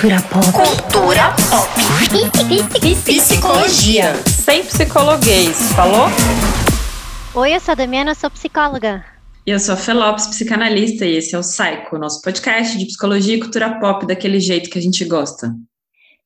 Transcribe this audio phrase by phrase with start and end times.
[0.00, 0.46] Cultura pop.
[0.52, 1.68] Cultura pop.
[3.04, 4.14] Psicologia.
[4.26, 6.06] Sem psicologuês, falou?
[7.34, 9.04] Oi, eu sou a Damiana, eu sou psicóloga.
[9.46, 13.36] E eu sou a Felopes, psicanalista, e esse é o Psycho, nosso podcast de psicologia
[13.36, 15.54] e cultura pop daquele jeito que a gente gosta.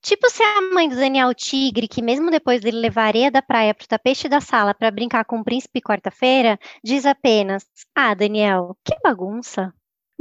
[0.00, 3.42] Tipo ser a mãe do Daniel Tigre, que mesmo depois dele levar a areia da
[3.42, 8.76] praia pro tapete da sala para brincar com o príncipe quarta-feira, diz apenas: Ah, Daniel,
[8.84, 9.74] que bagunça.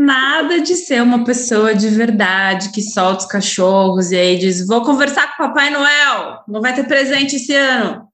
[0.04, 4.84] Nada de ser uma pessoa de verdade que solta os cachorros e aí diz: Vou
[4.84, 8.06] conversar com o Papai Noel, não vai ter presente esse ano.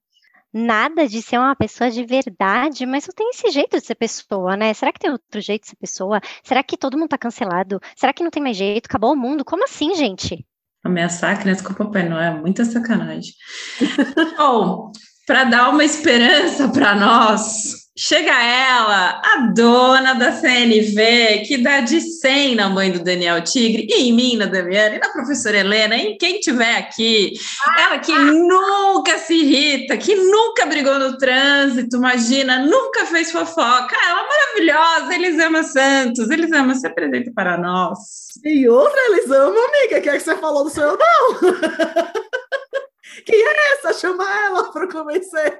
[0.53, 4.55] Nada de ser uma pessoa de verdade, mas não tem esse jeito de ser pessoa,
[4.55, 4.71] né?
[4.71, 6.21] Será que tem outro jeito de ser pessoa?
[6.43, 7.81] Será que todo mundo tá cancelado?
[7.95, 8.85] Será que não tem mais jeito?
[8.85, 9.43] Acabou o mundo?
[9.43, 10.45] Como assim, gente?
[10.83, 13.33] Ameaçar a criança com o Papai Noel é muita sacanagem.
[14.37, 14.91] Bom,
[15.25, 21.99] para dar uma esperança para nós, Chega ela, a dona da CNV, que dá de
[21.99, 25.97] 100 na mãe do Daniel Tigre, e em mim, na Damiana, e na professora Helena,
[25.97, 27.33] e em quem tiver aqui.
[27.77, 33.93] Ela que nunca se irrita, que nunca brigou no trânsito, imagina, nunca fez fofoca.
[34.07, 36.29] Ela é maravilhosa, Elisama Santos.
[36.29, 37.99] Elisama, se apresenta para nós.
[38.45, 41.39] E outra, Elisama, amiga, que é que você falou do seu não?
[43.25, 43.91] Quem é essa?
[43.91, 45.59] Chama ela para convencer.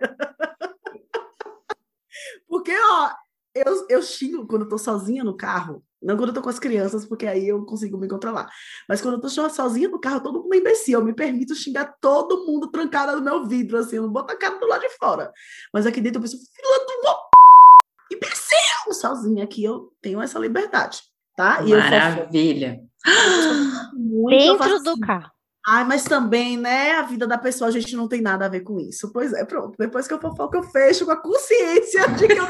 [2.47, 3.11] Porque, ó,
[3.55, 5.83] eu, eu xingo quando eu tô sozinha no carro.
[6.01, 8.49] Não quando eu tô com as crianças, porque aí eu consigo me controlar.
[8.87, 10.99] Mas quando eu tô sozinha no carro, todo mundo é imbecil.
[10.99, 13.97] Eu me permito xingar todo mundo trancado no meu vidro, assim.
[13.97, 15.31] Eu não boto a cara do lado de fora.
[15.73, 18.93] Mas aqui dentro eu penso, filha do imbecil!
[18.93, 21.01] Sozinha aqui eu tenho essa liberdade,
[21.35, 21.61] tá?
[21.63, 22.81] E Maravilha!
[23.05, 25.31] Eu Dentro do carro.
[25.67, 28.61] Ai, mas também, né, a vida da pessoa, a gente não tem nada a ver
[28.61, 29.11] com isso.
[29.11, 29.75] Pois é, pronto.
[29.77, 32.47] Depois que eu fofoco, eu fecho com a consciência de que eu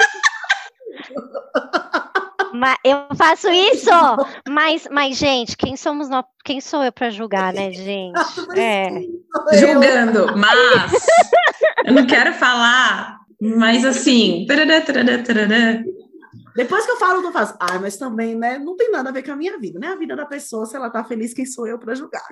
[2.53, 3.89] Mas eu faço isso,
[4.47, 6.25] mas, mas gente, quem somos nós?
[6.43, 8.19] Quem sou eu para julgar, né, gente?
[8.55, 8.89] É.
[9.53, 10.93] Julgando, mas
[11.85, 15.83] eu não quero falar, mas assim, tarará, tarará, tarará,
[16.55, 17.55] depois que eu falo, eu faço.
[17.59, 18.57] Ah, mas também, né?
[18.57, 19.87] Não tem nada a ver com a minha vida, né?
[19.87, 22.23] A vida da pessoa, se ela tá feliz, quem sou eu para julgar?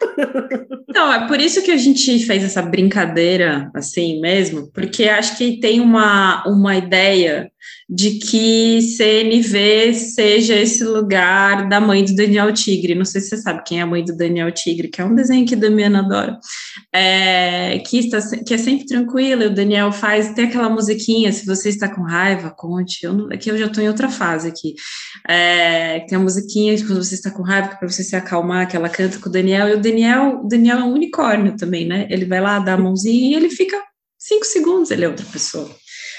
[0.94, 5.60] Não, é por isso que a gente fez essa brincadeira assim mesmo, porque acho que
[5.60, 7.50] tem uma, uma ideia
[7.88, 12.96] de que CNV seja esse lugar da mãe do Daniel Tigre.
[12.96, 15.14] Não sei se você sabe quem é a mãe do Daniel Tigre, que é um
[15.14, 16.36] desenho que a Damiana adora.
[16.92, 21.46] É, que, está, que é sempre tranquila, e o Daniel faz, tem aquela musiquinha, se
[21.46, 23.04] você está com raiva, conte.
[23.04, 24.74] Eu, aqui eu já estou em outra fase aqui.
[25.28, 28.88] É, tem a musiquinha quando você está com raiva, para você se acalmar, que ela
[28.88, 32.08] canta com o Daniel, e o Daniel, o Daniel é um unicórnio também, né?
[32.10, 33.80] Ele vai lá, dá a mãozinha e ele fica
[34.18, 35.70] cinco segundos, ele é outra pessoa.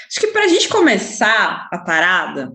[0.08, 2.52] Acho que para a gente começar a parada,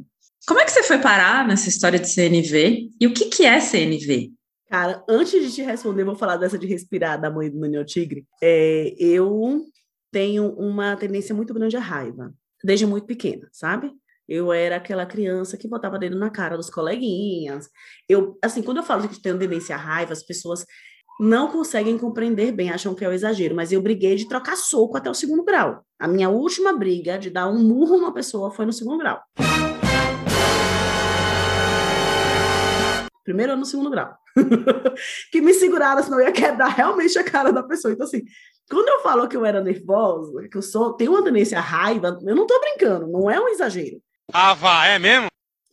[0.48, 3.60] como é que você foi parar nessa história de CNV e o que, que é
[3.60, 4.32] CNV?
[4.70, 8.26] Cara, antes de te responder, vou falar dessa de respirar da mãe do Daniel Tigre.
[8.42, 9.64] É, eu
[10.12, 13.92] tenho uma tendência muito grande à raiva, desde muito pequena, sabe?
[14.28, 17.70] Eu era aquela criança que botava dedo na cara dos coleguinhas.
[18.10, 20.66] Eu, assim, quando eu falo que tenho tendência à raiva, as pessoas
[21.20, 24.98] não conseguem compreender bem, acham que é o exagero, mas eu briguei de trocar soco
[24.98, 25.84] até o segundo grau.
[26.00, 29.22] A minha última briga de dar um murro numa pessoa foi no segundo grau.
[33.24, 34.14] Primeiro ano no segundo grau.
[35.32, 37.94] que me seguraram, senão eu ia quebrar realmente a cara da pessoa.
[37.94, 38.22] Então, assim,
[38.70, 42.20] quando eu falo que eu era nervosa, que eu sou, tenho uma tendência à raiva,
[42.26, 44.02] eu não tô brincando, não é um exagero.
[44.34, 45.28] Ah, vá, é mesmo?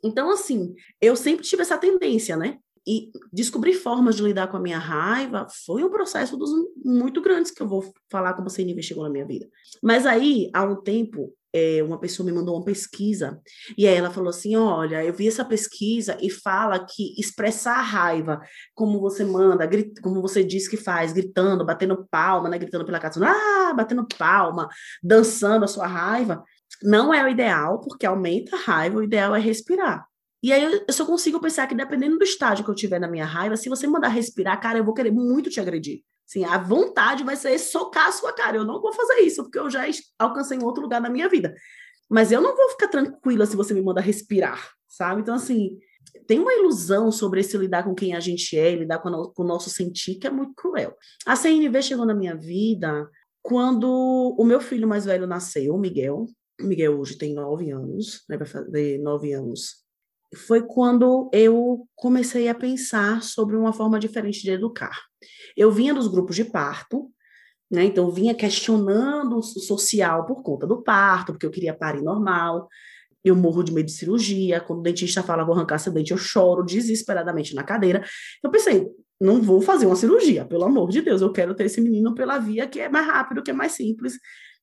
[0.05, 2.59] Então, assim, eu sempre tive essa tendência, né?
[2.87, 6.51] E descobrir formas de lidar com a minha raiva foi um processo dos
[6.85, 9.47] muito grandes que eu vou falar como você investigou na minha vida.
[9.83, 13.41] Mas aí, há um tempo, é, uma pessoa me mandou uma pesquisa
[13.77, 17.83] e aí ela falou assim: Olha, eu vi essa pesquisa e fala que expressar a
[17.83, 18.41] raiva,
[18.75, 19.69] como você manda,
[20.03, 22.59] como você diz que faz, gritando, batendo palma, né?
[22.59, 24.69] Gritando pela casa, ah, batendo palma,
[25.03, 26.43] dançando a sua raiva,
[26.83, 30.10] não é o ideal, porque aumenta a raiva, o ideal é respirar.
[30.43, 33.27] E aí eu só consigo pensar que dependendo do estágio que eu tiver na minha
[33.27, 36.03] raiva, se você mandar respirar, cara, eu vou querer muito te agredir.
[36.27, 38.57] Assim, a vontade vai ser socar a sua cara.
[38.57, 39.85] Eu não vou fazer isso, porque eu já
[40.19, 41.55] alcancei um outro lugar na minha vida.
[42.09, 45.21] Mas eu não vou ficar tranquila se você me mandar respirar, sabe?
[45.21, 45.77] Então, assim,
[46.27, 49.69] tem uma ilusão sobre esse lidar com quem a gente é, lidar com, o nosso
[49.69, 50.97] sentir, que é muito cruel.
[51.27, 53.09] A CNV chegou na minha vida
[53.43, 56.27] quando o meu filho mais velho nasceu, o Miguel.
[56.61, 58.37] O Miguel hoje tem nove anos, né?
[58.37, 59.81] Vai fazer nove anos
[60.35, 64.97] foi quando eu comecei a pensar sobre uma forma diferente de educar.
[65.57, 67.11] Eu vinha dos grupos de parto,
[67.71, 67.85] né?
[67.85, 72.69] Então vinha questionando o social por conta do parto, porque eu queria parir normal.
[73.25, 74.61] Eu morro de medo de cirurgia.
[74.61, 78.05] Quando o dentista fala vou arrancar seu dente, eu choro desesperadamente na cadeira.
[78.43, 78.89] Eu pensei,
[79.21, 82.39] não vou fazer uma cirurgia, pelo amor de Deus, eu quero ter esse menino pela
[82.39, 84.15] via que é mais rápido, que é mais simples,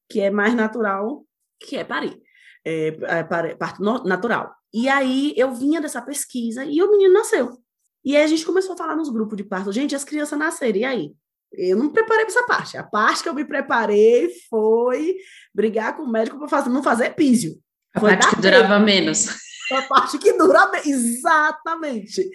[0.09, 1.23] que é mais natural,
[1.59, 2.17] que é parir,
[2.65, 3.23] é, é,
[3.55, 4.56] parto natural.
[4.73, 7.57] E aí eu vinha dessa pesquisa e o menino nasceu.
[8.03, 10.77] E aí a gente começou a falar nos grupos de parto, gente, as crianças nasceram,
[10.77, 11.15] e aí?
[11.51, 12.77] Eu não me preparei para essa parte.
[12.77, 15.15] A parte que eu me preparei foi
[15.53, 17.57] brigar com o médico para fazer, não fazer písio.
[17.93, 19.27] A foi parte que durava menos.
[19.71, 22.29] A parte que dura exatamente.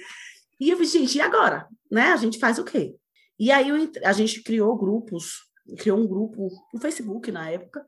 [0.61, 1.67] E eu falei, gente, e agora?
[1.91, 2.13] Né?
[2.13, 2.95] A gente faz o quê?
[3.39, 5.39] E aí eu, a gente criou grupos,
[5.79, 7.85] criou um grupo no Facebook na época.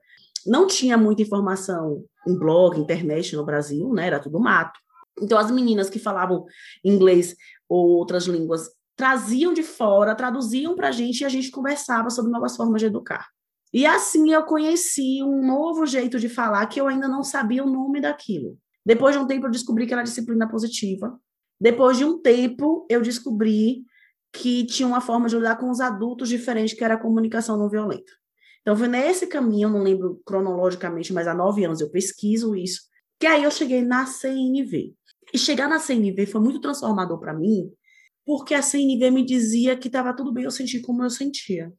[0.47, 4.07] Não tinha muita informação em blog, internet no Brasil, né?
[4.07, 4.79] Era tudo mato.
[5.21, 6.45] Então as meninas que falavam
[6.85, 7.37] inglês
[7.69, 12.31] ou outras línguas traziam de fora, traduziam para a gente e a gente conversava sobre
[12.31, 13.29] novas formas de educar.
[13.73, 17.71] E assim eu conheci um novo jeito de falar que eu ainda não sabia o
[17.71, 18.57] nome daquilo.
[18.87, 21.19] Depois de um tempo eu descobri que era disciplina positiva,
[21.61, 23.85] depois de um tempo, eu descobri
[24.33, 27.69] que tinha uma forma de lidar com os adultos diferente, que era a comunicação não
[27.69, 28.13] violenta.
[28.65, 32.81] Então, foi nesse caminho, eu não lembro cronologicamente, mas há nove anos eu pesquiso isso,
[33.21, 34.95] que aí eu cheguei na CNV.
[35.35, 37.71] E chegar na CNV foi muito transformador para mim,
[38.25, 41.71] porque a CNV me dizia que estava tudo bem eu sentir como eu sentia.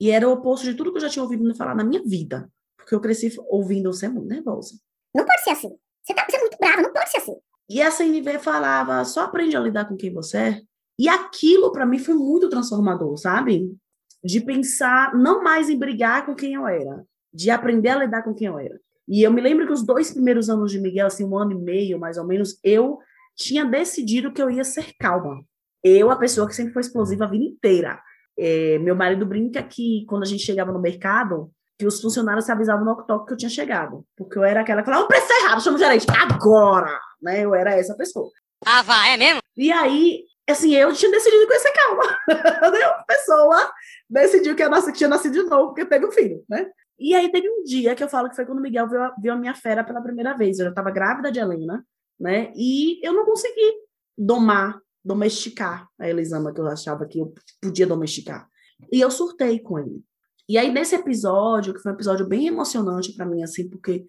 [0.00, 2.00] E era o oposto de tudo que eu já tinha ouvido me falar na minha
[2.04, 2.48] vida.
[2.76, 4.78] Porque eu cresci ouvindo eu ser muito nervosa.
[5.12, 5.70] Não pode ser assim.
[6.04, 7.34] Você, tá, você é muito brava, não pode ser assim.
[7.68, 10.62] E a CNV falava, só aprende a lidar com quem você é.
[10.98, 13.76] E aquilo para mim foi muito transformador, sabe?
[14.22, 18.34] De pensar não mais em brigar com quem eu era, de aprender a lidar com
[18.34, 18.78] quem eu era.
[19.06, 21.54] E eu me lembro que os dois primeiros anos de Miguel, assim, um ano e
[21.54, 22.98] meio mais ou menos, eu
[23.36, 25.42] tinha decidido que eu ia ser calma.
[25.82, 28.00] Eu, a pessoa que sempre foi explosiva a vida inteira.
[28.38, 32.52] É, meu marido brinca que quando a gente chegava no mercado, que os funcionários se
[32.52, 34.04] avisavam no toque que eu tinha chegado.
[34.16, 36.98] Porque eu era aquela que falava, o preço é errado, chama o gerente, agora!
[37.22, 37.44] Né?
[37.44, 38.28] Eu era essa pessoa.
[38.66, 39.40] Ah, vai, é mesmo?
[39.56, 42.04] E aí, assim, eu tinha decidido conhecer calma.
[42.98, 43.72] a pessoa
[44.08, 46.70] decidiu que, nasci, que tinha nascido de novo, porque teve um filho, né?
[46.98, 49.14] E aí teve um dia que eu falo que foi quando o Miguel viu a,
[49.20, 50.58] viu a minha fera pela primeira vez.
[50.58, 51.84] Eu já estava grávida de Helena,
[52.18, 52.52] né?
[52.56, 53.72] E eu não consegui
[54.16, 58.48] domar, domesticar a Elisama, que eu achava que eu podia domesticar.
[58.92, 60.02] E eu surtei com ele.
[60.48, 64.04] E aí, nesse episódio, que foi um episódio bem emocionante para mim, assim, porque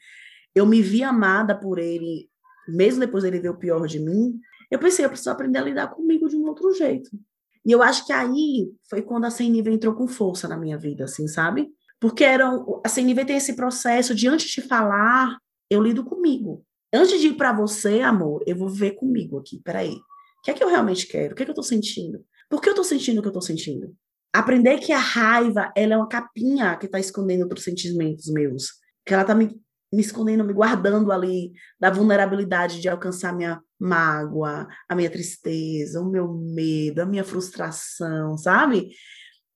[0.56, 2.30] eu me vi amada por ele,
[2.68, 4.40] mesmo depois dele ver o pior de mim,
[4.70, 7.10] eu pensei, eu preciso aprender a lidar comigo de um outro jeito.
[7.66, 11.06] E eu acho que aí foi quando a CNV entrou com força na minha vida,
[11.06, 11.70] assim, sabe?
[12.00, 12.50] Porque era,
[12.86, 15.38] a CNV tem esse processo de, antes de falar,
[15.70, 16.64] eu lido comigo.
[16.94, 19.94] Antes de ir para você, amor, eu vou ver comigo aqui, peraí.
[19.94, 21.34] O que é que eu realmente quero?
[21.34, 22.24] O que é que eu tô sentindo?
[22.50, 23.94] Por que eu tô sentindo o que eu tô sentindo?
[24.34, 28.72] Aprender que a raiva, ela é uma capinha que está escondendo outros sentimentos meus.
[29.06, 29.60] Que ela está me,
[29.92, 36.10] me escondendo, me guardando ali da vulnerabilidade de alcançar minha mágoa, a minha tristeza, o
[36.10, 38.90] meu medo, a minha frustração, sabe?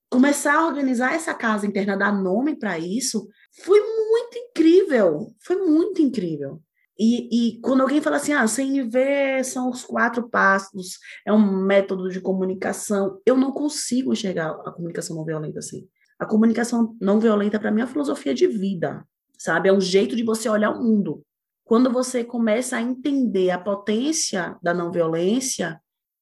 [0.10, 3.28] Começar a organizar essa casa interna, dar nome para isso,
[3.64, 5.34] foi muito incrível.
[5.40, 6.62] Foi muito incrível.
[6.98, 12.10] E, e, quando alguém fala assim, ah, CNV são os quatro passos, é um método
[12.10, 15.88] de comunicação, eu não consigo enxergar a comunicação não violenta assim.
[16.20, 19.04] A comunicação não violenta, para mim, é uma filosofia de vida,
[19.44, 19.70] sabe?
[19.70, 21.22] É um jeito de você olhar o mundo.
[21.66, 25.80] Quando você começa a entender a potência da não violência,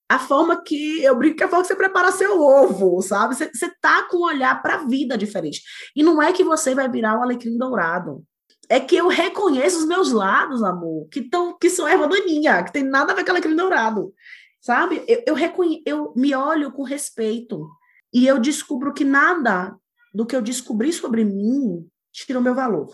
[0.10, 3.36] a forma que eu brinco que é a forma que você prepara seu ovo, sabe?
[3.36, 5.62] Você, você tá com um olhar para a vida diferente.
[5.96, 8.24] E não é que você vai virar um alecrim dourado
[8.72, 12.72] é que eu reconheço os meus lados, amor, que, tão, que são erva daninha, que
[12.72, 14.14] tem nada a ver com aquele dourado,
[14.62, 15.04] sabe?
[15.06, 17.70] Eu, eu, reconhe, eu me olho com respeito
[18.14, 19.76] e eu descubro que nada
[20.14, 22.88] do que eu descobri sobre mim tira o meu valor.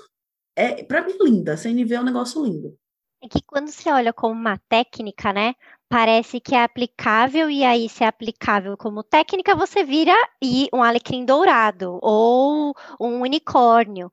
[0.58, 1.56] É, para mim, linda.
[1.56, 2.76] CNV é um negócio lindo.
[3.24, 5.54] É que quando você olha como uma técnica, né?
[5.88, 10.84] Parece que é aplicável, e aí, se é aplicável como técnica, você vira e um
[10.84, 14.12] alecrim dourado ou um unicórnio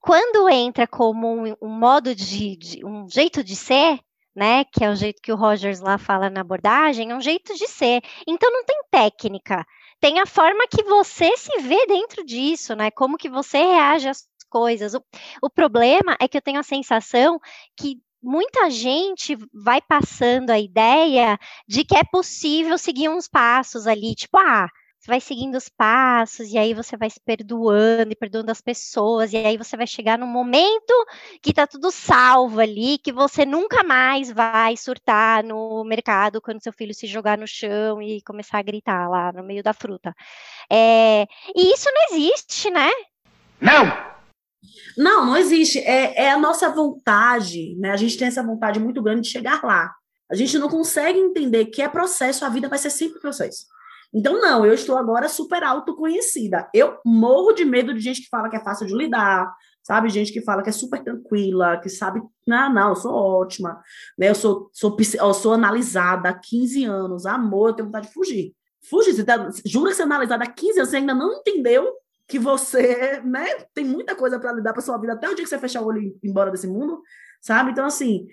[0.00, 3.98] quando entra como um, um modo de, de, um jeito de ser,
[4.34, 7.54] né, que é o jeito que o Rogers lá fala na abordagem, é um jeito
[7.54, 8.00] de ser.
[8.26, 9.64] Então não tem técnica,
[10.00, 12.90] tem a forma que você se vê dentro disso, né?
[12.90, 14.94] Como que você reage às coisas.
[14.94, 15.02] O,
[15.42, 17.40] o problema é que eu tenho a sensação
[17.76, 24.14] que muita gente vai passando a ideia de que é possível seguir uns passos ali,
[24.14, 28.50] tipo, ah, você vai seguindo os passos, e aí você vai se perdoando e perdoando
[28.50, 30.94] as pessoas, e aí você vai chegar num momento
[31.42, 36.72] que tá tudo salvo ali, que você nunca mais vai surtar no mercado quando seu
[36.72, 40.14] filho se jogar no chão e começar a gritar lá no meio da fruta.
[40.70, 42.90] É, e isso não existe, né?
[43.60, 44.13] Não!
[44.96, 45.78] Não, não existe.
[45.80, 47.90] É, é a nossa vontade, né?
[47.90, 49.92] A gente tem essa vontade muito grande de chegar lá.
[50.30, 53.66] A gente não consegue entender que é processo, a vida vai ser sempre processo.
[54.12, 56.68] Então, não, eu estou agora super autoconhecida.
[56.72, 59.52] Eu morro de medo de gente que fala que é fácil de lidar,
[59.82, 60.08] sabe?
[60.08, 63.82] Gente que fala que é super tranquila, que sabe, não, não, eu sou ótima,
[64.16, 64.30] né?
[64.30, 68.54] Eu sou, sou, eu sou analisada há 15 anos, amor, eu tenho vontade de fugir.
[68.88, 71.92] Fuge, você tá, jura que você é analisada há 15 anos, você ainda não entendeu
[72.26, 75.48] que você, né, tem muita coisa para lidar para sua vida até o dia que
[75.48, 77.02] você fechar o olho e ir embora desse mundo,
[77.40, 77.70] sabe?
[77.70, 78.26] Então, assim,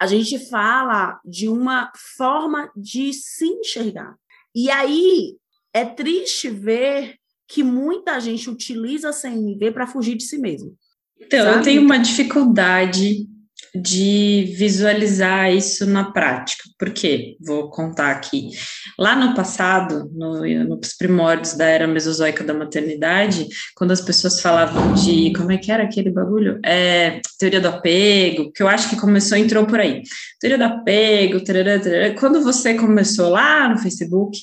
[0.00, 4.14] a gente fala de uma forma de se enxergar.
[4.54, 5.36] E aí
[5.72, 10.74] é triste ver que muita gente utiliza a CNV para fugir de si mesmo.
[11.20, 11.58] Então, sabe?
[11.58, 13.28] eu tenho uma dificuldade
[13.74, 16.62] de visualizar isso na prática.
[16.78, 17.36] Por quê?
[17.40, 18.50] Vou contar aqui.
[18.98, 24.94] Lá no passado, no, nos primórdios da era mesozoica da maternidade, quando as pessoas falavam
[24.94, 26.60] de como é que era aquele bagulho?
[26.64, 30.02] É, teoria do apego, que eu acho que começou, entrou por aí.
[30.40, 32.14] Teoria do apego, tarará, tarará.
[32.14, 34.38] quando você começou lá no Facebook,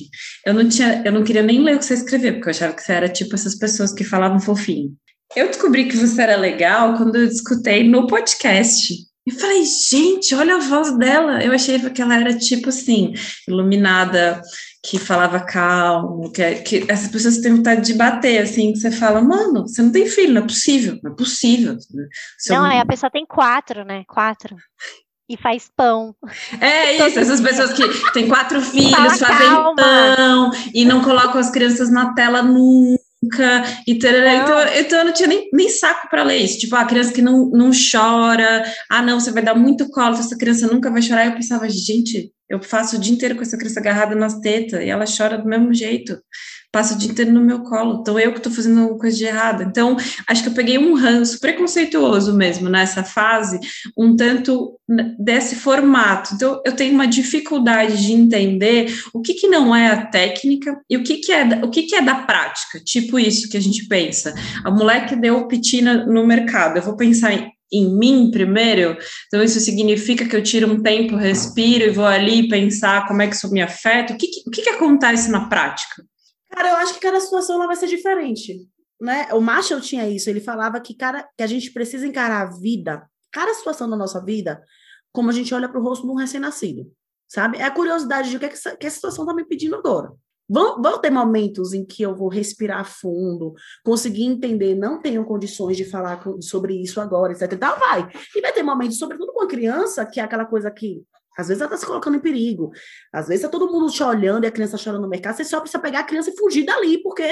[0.45, 2.73] eu não tinha, eu não queria nem ler o que você escrevia, porque eu achava
[2.73, 4.93] que você era tipo essas pessoas que falavam fofinho.
[5.35, 8.93] Eu descobri que você era legal quando eu escutei no podcast.
[9.25, 11.43] E falei, gente, olha a voz dela.
[11.43, 13.13] Eu achei que ela era tipo assim,
[13.47, 14.41] iluminada,
[14.83, 19.21] que falava calmo, que, que essas pessoas têm vontade de bater, assim, que você fala,
[19.21, 21.77] mano, você não tem filho, não é possível, não é possível.
[22.39, 22.55] Seu...
[22.55, 24.03] Não, aí a pessoa tem quatro, né?
[24.07, 24.55] Quatro.
[25.29, 26.15] E faz pão.
[26.59, 29.75] É isso, essas pessoas que têm quatro filhos, Fala fazem calma.
[29.75, 35.13] pão e não colocam as crianças na tela nunca nunca, e então, então eu não
[35.13, 39.01] tinha nem, nem saco para ler isso, tipo, a criança que não, não chora, ah
[39.01, 42.61] não, você vai dar muito colo, essa criança nunca vai chorar, eu pensava, gente, eu
[42.61, 45.73] faço o dia inteiro com essa criança agarrada nas tetas, e ela chora do mesmo
[45.73, 46.19] jeito,
[46.71, 49.25] passa o dia inteiro no meu colo, então eu que estou fazendo alguma coisa de
[49.25, 49.63] errado.
[49.63, 49.97] Então,
[50.27, 53.59] acho que eu peguei um ranço preconceituoso mesmo nessa fase,
[53.97, 54.79] um tanto
[55.19, 56.33] desse formato.
[56.33, 60.95] Então, eu tenho uma dificuldade de entender o que, que não é a técnica e
[60.95, 63.87] o que, que é o que, que é da prática, tipo isso que a gente
[63.87, 64.33] pensa.
[64.63, 68.97] A moleque deu pitina no mercado, eu vou pensar em em mim primeiro,
[69.27, 73.27] então isso significa que eu tiro um tempo, respiro e vou ali pensar como é
[73.27, 76.03] que isso me afeta, o que, que o que, que acontece na prática?
[76.51, 78.67] Cara, eu acho que cada situação ela vai ser diferente,
[78.99, 79.27] né?
[79.33, 83.07] O Marshall tinha isso, ele falava que, cara, que a gente precisa encarar a vida,
[83.31, 84.61] cada situação da nossa vida,
[85.13, 86.91] como a gente olha para o rosto de um recém-nascido,
[87.27, 87.57] sabe?
[87.57, 89.75] É a curiosidade de o que, é que, essa, que a situação está me pedindo
[89.75, 90.11] agora.
[90.49, 93.53] Vão, vão, ter momentos em que eu vou respirar fundo,
[93.85, 97.53] conseguir entender, não tenho condições de falar sobre isso agora, etc.
[97.53, 98.09] Então vai.
[98.35, 101.05] E vai ter momentos, sobretudo com a criança, que é aquela coisa que
[101.37, 102.71] às vezes ela está se colocando em perigo.
[103.11, 105.35] Às vezes está todo mundo te olhando e a criança chorando no mercado.
[105.35, 107.27] Você só precisa pegar a criança e fugir dali, porque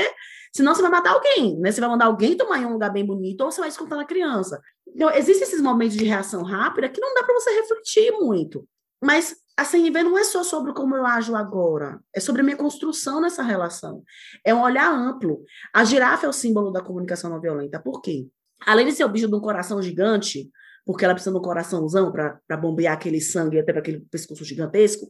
[0.53, 1.71] senão você vai matar alguém, né?
[1.71, 4.05] Você vai mandar alguém tomar em um lugar bem bonito ou você vai escutar a
[4.05, 4.61] criança.
[4.87, 8.67] Então, existem esses momentos de reação rápida que não dá para você refletir muito.
[9.01, 12.55] Mas a CNV não é só sobre como eu ajo agora, é sobre a minha
[12.55, 14.03] construção nessa relação.
[14.45, 15.43] É um olhar amplo.
[15.73, 17.79] A girafa é o símbolo da comunicação não violenta.
[17.79, 18.27] Por quê?
[18.65, 20.49] Além de ser o bicho de um coração gigante,
[20.89, 25.07] porque ela precisa de um coraçãozão para bombear aquele sangue até para aquele pescoço gigantesco.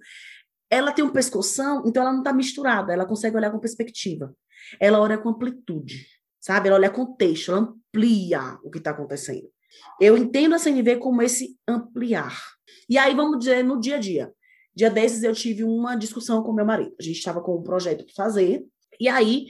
[0.70, 4.36] Ela tem um pescoção, então ela não está misturada, ela consegue olhar com perspectiva.
[4.78, 6.06] Ela olha com amplitude,
[6.38, 6.68] sabe?
[6.68, 9.50] Ela olha com texto, ela amplia o que está acontecendo.
[10.02, 12.38] Eu entendo a CNV como esse ampliar.
[12.90, 14.34] E aí, vamos dizer, no dia a dia.
[14.76, 16.94] Dia desses, eu tive uma discussão com meu marido.
[17.00, 18.66] A gente estava com um projeto para fazer,
[19.00, 19.46] e aí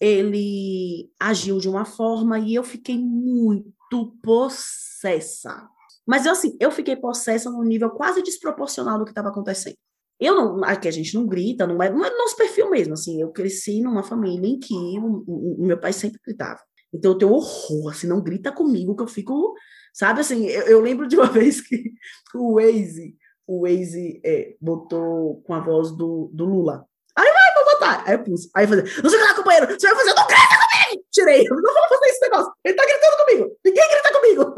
[0.00, 5.68] ele agiu de uma forma e eu fiquei muito possessa.
[6.06, 9.76] Mas eu, assim, eu fiquei possessa num nível quase desproporcional do que estava acontecendo.
[10.20, 13.20] Eu não, aqui a gente não grita, não é, não é nosso perfil mesmo, assim,
[13.20, 16.60] eu cresci numa família em que o, o, o meu pai sempre gritava.
[16.92, 19.54] Então eu tenho horror, assim, não grita comigo que eu fico,
[19.92, 21.92] sabe, assim, eu, eu lembro de uma vez que
[22.34, 26.86] o Waze, o Waze é, botou com a voz do, do Lula.
[27.16, 28.04] Aí vai, vou botar.
[28.06, 28.48] Aí eu pus.
[28.54, 30.42] Aí eu falei, não sei o que lá, companheiro, você vai fazer, não grita
[30.72, 31.04] comigo!
[31.12, 32.52] Tirei, eu não vou fazer esse negócio.
[32.64, 34.54] Ele tá gritando comigo, ninguém grita comigo.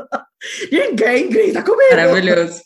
[0.71, 1.91] Ninguém grita comigo.
[1.91, 2.61] Maravilhoso.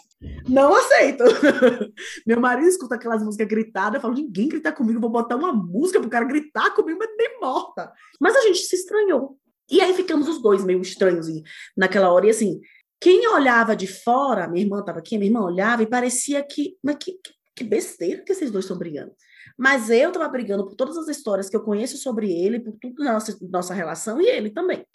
[0.48, 1.24] Não aceito.
[2.25, 6.00] Meu marido escuta aquelas músicas gritadas, eu falo, ninguém grita comigo, vou botar uma música
[6.00, 7.91] pro cara gritar comigo, mas nem morta.
[8.20, 9.38] Mas a gente se estranhou.
[9.70, 11.27] E aí ficamos os dois meio estranhos
[11.75, 12.27] naquela hora.
[12.27, 12.62] E assim,
[13.00, 16.98] quem olhava de fora, minha irmã estava aqui, minha irmã olhava e parecia que, mas
[17.00, 17.20] que,
[17.55, 19.12] que besteira que esses dois estão brigando.
[19.58, 23.03] Mas eu estava brigando por todas as histórias que eu conheço sobre ele, por tudo
[23.03, 24.86] da nossa, nossa relação, e ele também.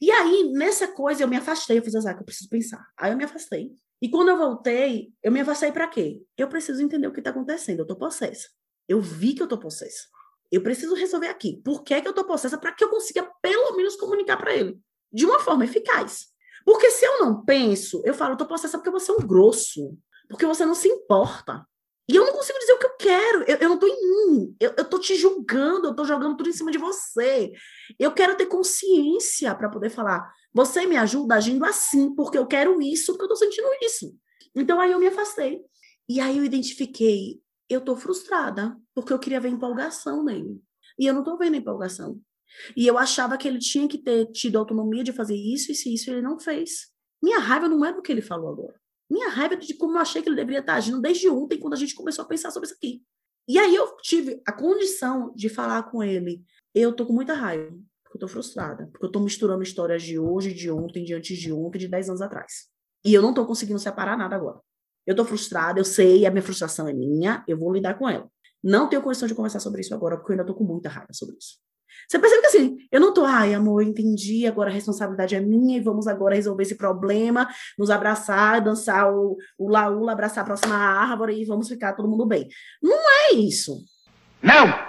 [0.00, 2.86] E aí, nessa coisa, eu me afastei, eu fiz azar, que eu preciso pensar.
[2.96, 3.72] Aí eu me afastei.
[4.00, 6.22] E quando eu voltei, eu me afastei para quê?
[6.36, 8.48] Eu preciso entender o que está acontecendo, eu estou possessa.
[8.88, 10.06] Eu vi que eu estou possessa.
[10.50, 11.60] Eu preciso resolver aqui.
[11.64, 12.56] Por que, que eu estou possessa?
[12.56, 14.78] Para que eu consiga, pelo menos, comunicar para ele.
[15.12, 16.28] De uma forma eficaz.
[16.64, 19.96] Porque se eu não penso, eu falo, eu estou possessa porque você é um grosso.
[20.28, 21.66] Porque você não se importa.
[22.08, 23.42] E eu não consigo dizer o que eu quero.
[23.42, 24.56] Eu, eu não estou em mim.
[24.58, 27.52] Eu, estou te julgando, eu estou jogando tudo em cima de você.
[27.98, 30.32] Eu quero ter consciência para poder falar.
[30.52, 34.16] Você me ajuda agindo assim, porque eu quero isso, porque eu estou sentindo isso.
[34.54, 35.60] Então aí eu me afastei.
[36.08, 40.58] E aí eu identifiquei, eu estou frustrada, porque eu queria ver empolgação nele.
[40.98, 42.18] E eu não estou vendo empolgação.
[42.74, 45.92] E eu achava que ele tinha que ter tido autonomia de fazer isso, e se
[45.92, 46.88] isso ele não fez.
[47.22, 48.80] Minha raiva não é do que ele falou agora.
[49.10, 51.76] Minha raiva de como eu achei que ele deveria estar agindo desde ontem, quando a
[51.76, 53.02] gente começou a pensar sobre isso aqui.
[53.48, 56.44] E aí eu tive a condição de falar com ele.
[56.74, 57.70] Eu tô com muita raiva,
[58.04, 61.38] porque eu tô frustrada, porque eu tô misturando histórias de hoje, de ontem, de antes
[61.38, 62.68] de ontem, de 10 anos atrás.
[63.04, 64.60] E eu não tô conseguindo separar nada agora.
[65.06, 68.30] Eu tô frustrada, eu sei, a minha frustração é minha, eu vou lidar com ela.
[68.62, 71.12] Não tenho condição de conversar sobre isso agora, porque eu ainda tô com muita raiva
[71.12, 71.56] sobre isso.
[72.08, 75.40] Você percebe que assim, eu não tô, ai, amor, eu entendi, agora a responsabilidade é
[75.40, 77.46] minha e vamos agora resolver esse problema,
[77.78, 82.24] nos abraçar, dançar o, o laúla, abraçar a próxima árvore e vamos ficar todo mundo
[82.24, 82.48] bem.
[82.82, 83.84] Não é isso.
[84.42, 84.88] Não!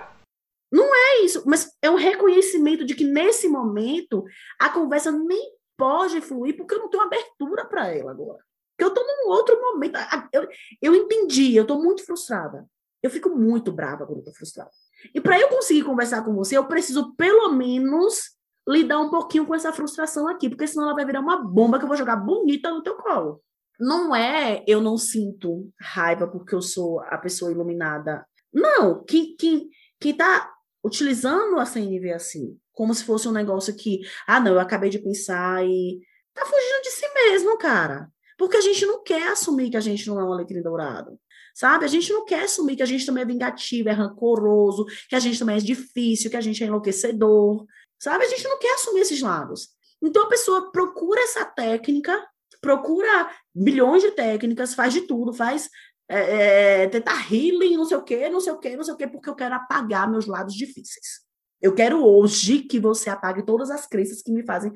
[0.72, 4.24] Não é isso, mas é um reconhecimento de que nesse momento
[4.60, 8.40] a conversa nem pode fluir porque eu não tenho abertura para ela agora.
[8.78, 9.98] Porque eu tô num outro momento.
[10.32, 10.48] Eu,
[10.82, 12.66] eu entendi, eu tô muito frustrada.
[13.02, 14.70] Eu fico muito brava quando eu tô frustrada.
[15.14, 18.38] E para eu conseguir conversar com você, eu preciso pelo menos
[18.68, 21.86] lidar um pouquinho com essa frustração aqui, porque senão ela vai virar uma bomba que
[21.86, 23.42] eu vou jogar bonita no teu colo.
[23.80, 28.26] Não é eu não sinto raiva porque eu sou a pessoa iluminada.
[28.54, 30.52] Não, quem, quem, quem tá
[30.84, 35.00] utilizando a CNV assim, como se fosse um negócio que, ah, não, eu acabei de
[35.00, 36.00] pensar e
[36.34, 38.10] tá fugindo de si mesmo, cara.
[38.38, 41.20] Porque a gente não quer assumir que a gente não é um alecrim dourado.
[41.54, 41.86] Sabe?
[41.86, 45.20] A gente não quer assumir que a gente também é vingativo, é rancoroso, que a
[45.20, 47.66] gente também é difícil, que a gente é enlouquecedor.
[48.00, 48.26] Sabe?
[48.26, 49.70] A gente não quer assumir esses lados.
[50.02, 52.18] Então a pessoa procura essa técnica,
[52.62, 55.70] procura milhões de técnicas, faz de tudo, faz
[56.10, 58.98] é, é, tentar healing, não sei o quê, não sei o quê, não sei o
[58.98, 61.29] quê, porque eu quero apagar meus lados difíceis.
[61.62, 64.72] Eu quero hoje que você apague todas as crenças que me fazem.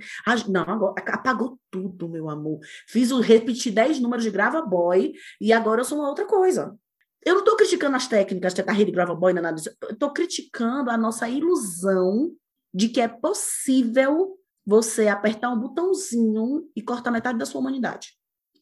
[0.49, 2.59] Não, agora apagou tudo, meu amor.
[2.87, 6.77] Fiz o repetir 10 números de grava boy e agora eu sou uma outra coisa.
[7.25, 9.73] Eu não estou criticando as técnicas de carreira de grava boy, nada disso.
[9.81, 12.33] Eu estou criticando a nossa ilusão
[12.73, 18.13] de que é possível você apertar um botãozinho e cortar metade da sua humanidade.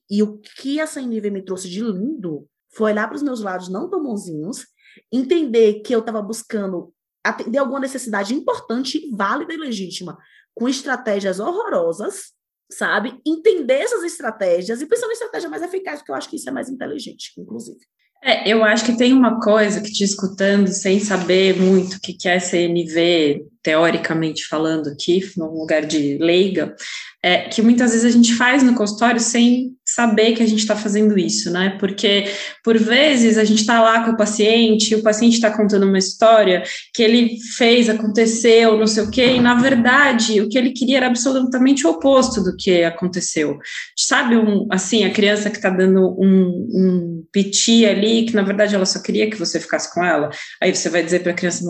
[0.10, 3.70] E o que a CNV me trouxe de lindo foi olhar para os meus lados
[3.70, 4.68] não tão bonzinhos,
[5.12, 6.94] entender que eu estava buscando
[7.24, 10.18] atender alguma necessidade importante, válida e legítima,
[10.54, 12.32] com estratégias horrorosas,
[12.72, 13.20] sabe?
[13.26, 16.52] Entender essas estratégias e pensar na estratégia mais eficaz, porque eu acho que isso é
[16.52, 17.80] mais inteligente, inclusive.
[18.24, 22.30] É, eu acho que tem uma coisa que te escutando sem saber muito o que
[22.30, 26.76] é CNV, teoricamente falando aqui, num lugar de leiga,
[27.24, 30.76] é, que muitas vezes a gente faz no consultório sem saber que a gente está
[30.76, 31.78] fazendo isso, né?
[31.80, 32.26] Porque,
[32.64, 35.98] por vezes, a gente está lá com o paciente, e o paciente está contando uma
[35.98, 40.72] história que ele fez, aconteceu, não sei o quê, e, na verdade, o que ele
[40.72, 43.58] queria era absolutamente o oposto do que aconteceu.
[43.98, 48.76] Sabe, um, assim, a criança que está dando um, um piti ali, que, na verdade,
[48.76, 50.30] ela só queria que você ficasse com ela,
[50.62, 51.64] aí você vai dizer para a criança,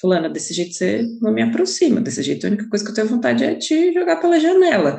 [0.00, 3.08] fulana, desse jeito você não me aproxima, desse jeito a única coisa que eu tenho
[3.08, 4.98] vontade é te jogar pela janela.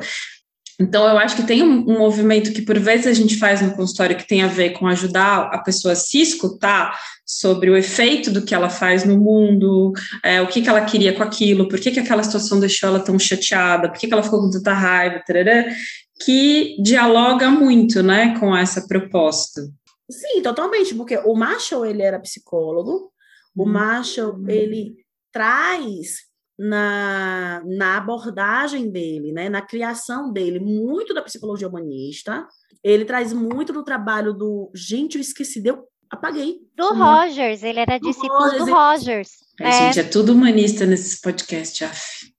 [0.80, 3.76] Então, eu acho que tem um, um, movimento que, por vezes, a gente faz no
[3.76, 8.30] consultório que tem a ver com ajudar a pessoa a se escutar sobre o efeito
[8.30, 11.78] do que ela faz no mundo, é, o que, que ela queria com aquilo, por
[11.78, 14.72] que, que aquela situação deixou ela tão chateada, por que, que ela ficou com tanta
[14.72, 15.64] raiva, tarará,
[16.24, 19.62] que dialoga muito né, com essa proposta.
[20.10, 23.10] Sim, totalmente, porque o Marshall, ele era psicólogo,
[23.56, 23.66] o hum.
[23.66, 24.96] Marshall, ele
[25.32, 26.24] traz
[26.58, 32.46] na, na abordagem dele, né, na criação dele, muito da psicologia humanista.
[32.82, 34.70] Ele traz muito do trabalho do.
[34.74, 35.84] Gente, eu esqueci, deu.
[36.10, 36.58] Apaguei.
[36.76, 39.30] Do Rogers, ele era do discípulo Rogers, do Rogers.
[39.60, 39.72] É, é.
[39.72, 42.34] Gente, é tudo humanista nesse podcast, af.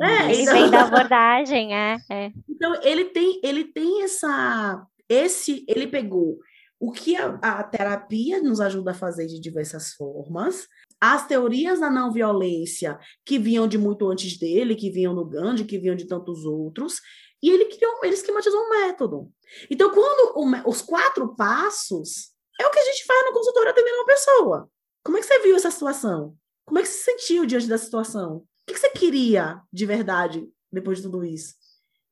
[0.00, 2.30] É, ele vem da abordagem, é, é.
[2.48, 4.82] Então, ele tem, ele tem essa.
[5.08, 6.38] Esse, ele pegou
[6.78, 10.66] o que a, a terapia nos ajuda a fazer de diversas formas,
[11.00, 15.64] as teorias da não violência que vinham de muito antes dele, que vinham no Gandhi,
[15.64, 17.00] que vinham de tantos outros,
[17.42, 19.30] e ele criou, ele esquematizou um método.
[19.70, 23.96] Então, quando o, os quatro passos é o que a gente faz no consultório atendendo
[23.96, 24.70] uma pessoa.
[25.04, 26.36] Como é que você viu essa situação?
[26.66, 28.38] Como é que você se sentiu diante da situação?
[28.38, 31.54] O que você queria de verdade depois de tudo isso?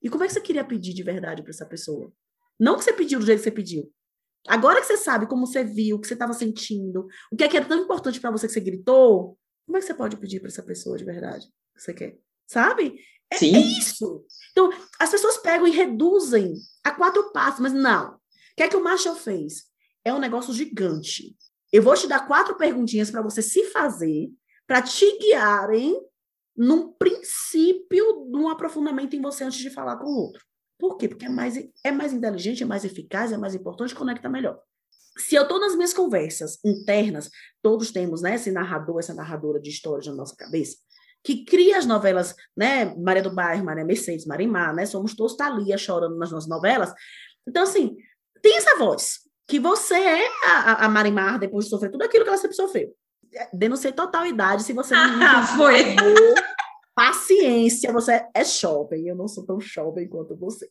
[0.01, 2.13] E como é que você queria pedir de verdade para essa pessoa?
[2.59, 3.93] Não que você pediu do jeito que você pediu,
[4.49, 7.49] Agora que você sabe como você viu, o que você estava sentindo, o que é
[7.49, 10.41] que era tão importante para você que você gritou, como é que você pode pedir
[10.41, 12.19] para essa pessoa de verdade que você quer?
[12.47, 12.99] Sabe?
[13.31, 14.25] É, é, isso.
[14.53, 16.55] Então, as pessoas pegam e reduzem
[16.85, 18.15] a quatro passos, mas não.
[18.15, 18.19] O
[18.57, 19.65] que é que o Marshall fez?
[20.05, 21.37] É um negócio gigante.
[21.73, 24.31] Eu vou te dar quatro perguntinhas para você se fazer,
[24.67, 26.01] para te guiarem
[26.57, 30.45] num princípio de um aprofundamento em você antes de falar com o outro.
[30.79, 31.09] Por quê?
[31.09, 34.61] Porque é mais, é mais inteligente, é mais eficaz, é mais importante, conecta melhor.
[35.19, 37.31] Se eu estou nas minhas conversas internas,
[37.63, 40.77] todos temos né, esse narrador, essa narradora de histórias na nossa cabeça,
[41.25, 42.95] que cria as novelas, né?
[42.97, 44.85] Maria do Bairro, Maria Mercedes, Marimar, né?
[44.87, 46.93] Somos todos Thalia chorando nas nossas novelas.
[47.49, 47.97] Então, assim,
[48.43, 52.29] tem essa voz, que você é a, a Marimar depois de sofrer tudo aquilo que
[52.29, 52.95] ela sempre sofreu.
[53.53, 55.97] Denunciei total idade, se você não ah, foi.
[56.97, 60.71] Paciência, você é jovem, eu não sou tão jovem quanto você.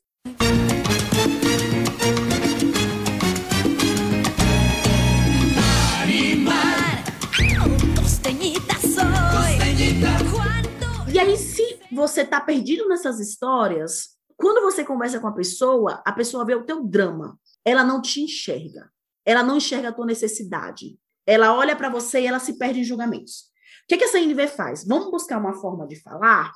[11.14, 16.12] E aí, se você está perdido nessas histórias, quando você conversa com a pessoa, a
[16.12, 17.40] pessoa vê o teu drama.
[17.64, 18.90] Ela não te enxerga.
[19.24, 20.98] Ela não enxerga a tua necessidade.
[21.26, 23.55] Ela olha para você e ela se perde em julgamentos.
[23.86, 24.84] O que, que essa NV faz?
[24.84, 26.52] Vamos buscar uma forma de falar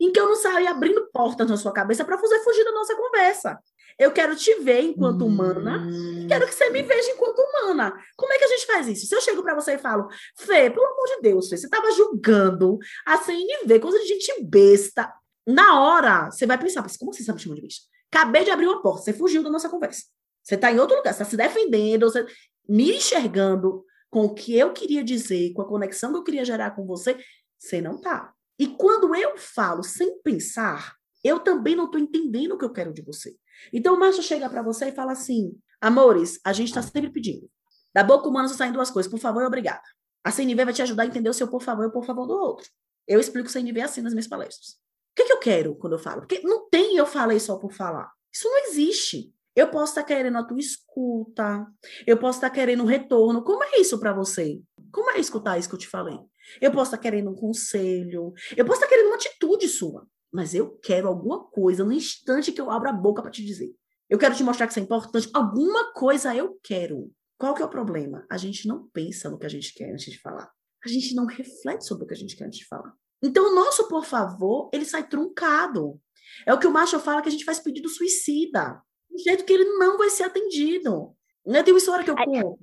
[0.00, 2.96] em que eu não saia abrindo portas na sua cabeça para fazer fugir da nossa
[2.96, 3.58] conversa.
[3.96, 6.26] Eu quero te ver enquanto humana, hum.
[6.26, 7.94] quero que você me veja enquanto humana.
[8.16, 9.06] Como é que a gente faz isso?
[9.06, 11.90] Se eu chego para você e falo, Fê, pelo amor de Deus, Fê, você estava
[11.92, 15.12] julgando a CNV, coisa de gente besta.
[15.46, 17.86] Na hora, você vai pensar, como você está me chamando de besta?
[18.12, 20.02] Acabei de abrir uma porta, você fugiu da nossa conversa.
[20.42, 22.26] Você está em outro lugar, você está se defendendo, você...
[22.68, 26.72] me enxergando com o que eu queria dizer, com a conexão que eu queria gerar
[26.72, 27.18] com você,
[27.58, 28.34] você não está.
[28.58, 30.94] E quando eu falo sem pensar,
[31.24, 33.34] eu também não estou entendendo o que eu quero de você.
[33.72, 37.50] Então o macho chega para você e fala assim: amores, a gente está sempre pedindo.
[37.94, 39.82] Da boca humana só saem duas coisas, por favor e obrigada.
[40.22, 42.26] A CNV vai te ajudar a entender o seu por favor e o por favor
[42.26, 42.68] do outro.
[43.08, 44.72] Eu explico CNV assim nas minhas palestras.
[45.12, 46.20] O que, que eu quero quando eu falo?
[46.20, 48.12] Porque não tem eu falei só por falar.
[48.30, 49.32] Isso não existe.
[49.54, 51.66] Eu posso estar querendo a tua escuta,
[52.06, 53.42] eu posso estar querendo um retorno.
[53.42, 54.60] Como é isso para você?
[54.90, 56.18] Como é escutar isso que eu te falei?
[56.60, 60.78] Eu posso estar querendo um conselho, eu posso estar querendo uma atitude sua mas eu
[60.78, 63.70] quero alguma coisa no instante que eu abro a boca para te dizer.
[64.08, 65.28] Eu quero te mostrar que isso é importante.
[65.34, 67.12] Alguma coisa eu quero.
[67.38, 68.26] Qual que é o problema?
[68.30, 70.50] A gente não pensa no que a gente quer antes de falar.
[70.84, 72.94] A gente não reflete sobre o que a gente quer antes de falar.
[73.22, 76.00] Então, o nosso por favor, ele sai truncado.
[76.46, 78.80] É o que o macho fala que a gente faz pedido suicida.
[79.12, 81.14] Do jeito que ele não vai ser atendido.
[81.44, 82.58] Eu tenho uma história que eu conto.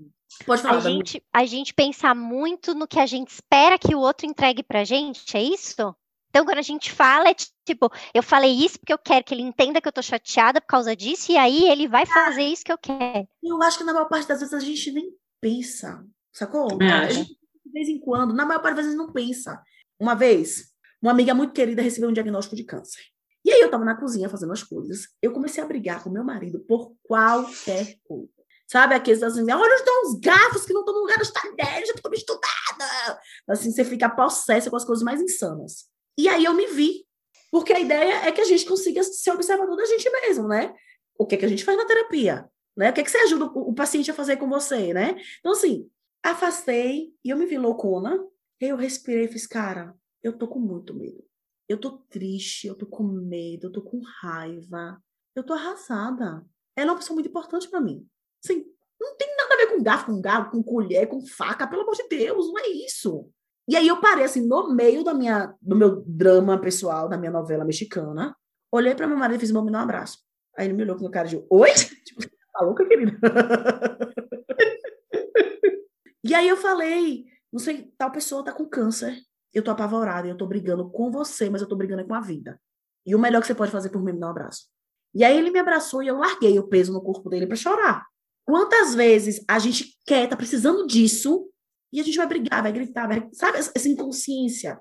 [0.45, 0.77] Pode falar.
[0.77, 4.63] A gente, a gente pensa muito no que a gente espera que o outro entregue
[4.63, 5.95] pra gente, é isso?
[6.29, 7.33] Então, quando a gente fala, é
[7.65, 10.67] tipo, eu falei isso porque eu quero que ele entenda que eu tô chateada por
[10.67, 13.27] causa disso, e aí ele vai fazer isso que eu quero.
[13.43, 16.67] Eu acho que na maior parte das vezes a gente nem pensa, sacou?
[16.81, 17.09] É.
[17.09, 17.35] Gente,
[17.65, 19.61] de vez em quando, na maior parte das vezes não pensa.
[19.99, 23.01] Uma vez, uma amiga muito querida recebeu um diagnóstico de câncer.
[23.49, 26.23] E aí eu tava na cozinha fazendo as coisas, eu comecei a brigar com meu
[26.23, 28.29] marido por qualquer coisa.
[28.67, 31.95] Sabe, aqueles assim, olha estão os garfos que não estão no lugar dos talheres, já
[31.95, 33.19] tô estudada.
[33.47, 35.87] Assim, você fica possessa com as coisas mais insanas.
[36.15, 37.07] E aí eu me vi.
[37.49, 40.71] Porque a ideia é que a gente consiga ser observador da gente mesmo, né?
[41.17, 42.47] O que, é que a gente faz na terapia?
[42.77, 42.91] Né?
[42.91, 45.19] O que, é que você ajuda o, o paciente a fazer com você, né?
[45.39, 45.89] Então, assim,
[46.21, 48.23] afastei e eu me vi loucona.
[48.61, 51.27] Eu respirei e fiz, cara, eu tô com muito medo.
[51.69, 54.99] Eu tô triste, eu tô com medo, eu tô com raiva.
[55.35, 56.43] Eu tô arrasada.
[56.75, 58.07] Ela é uma pessoa muito importante para mim.
[58.43, 58.65] Assim,
[58.99, 61.93] não tem nada a ver com garfo, com garfo, com colher, com faca, pelo amor
[61.93, 63.29] de Deus, não é isso.
[63.67, 67.31] E aí eu parei assim, no meio da minha, do meu drama pessoal, da minha
[67.31, 68.35] novela mexicana,
[68.71, 70.17] olhei para meu marido e fiz, me dar um abraço.
[70.57, 71.69] Aí ele me olhou com o cara de, oi?
[72.03, 73.15] Tipo, tá louca, querida?
[76.23, 79.15] e aí eu falei, não sei, tal pessoa tá com câncer,
[79.53, 82.59] eu tô apavorada, eu tô brigando com você, mas eu tô brigando com a vida.
[83.05, 84.67] E o melhor que você pode fazer por mim é me dar um abraço.
[85.13, 88.05] E aí ele me abraçou e eu larguei o peso no corpo dele para chorar.
[88.45, 91.49] Quantas vezes a gente quer, tá precisando disso,
[91.91, 93.57] e a gente vai brigar, vai gritar, vai, sabe?
[93.57, 94.79] Essa inconsciência.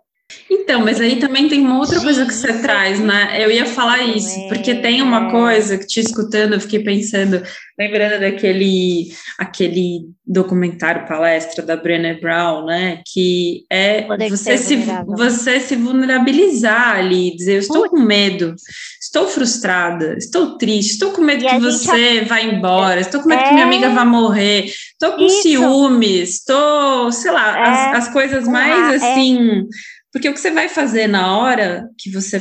[0.50, 3.42] Então, mas aí também tem uma outra coisa que você traz, né?
[3.42, 7.42] Eu ia falar isso, porque tem uma coisa que te escutando, eu fiquei pensando,
[7.78, 13.00] lembrando daquele aquele documentário palestra da Brené Brown, né?
[13.10, 18.54] Que é você se, você se vulnerabilizar ali, dizer, eu estou com medo,
[19.00, 23.40] estou frustrada, estou triste, estou com medo e que você vá embora, estou com medo
[23.40, 23.48] é...
[23.48, 25.42] que minha amiga vá morrer, estou com isso.
[25.42, 27.62] ciúmes, estou, sei lá, é...
[27.62, 28.96] as, as coisas mais é...
[28.96, 29.66] assim
[30.12, 32.40] porque o que você vai fazer na hora que você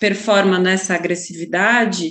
[0.00, 2.10] performa nessa agressividade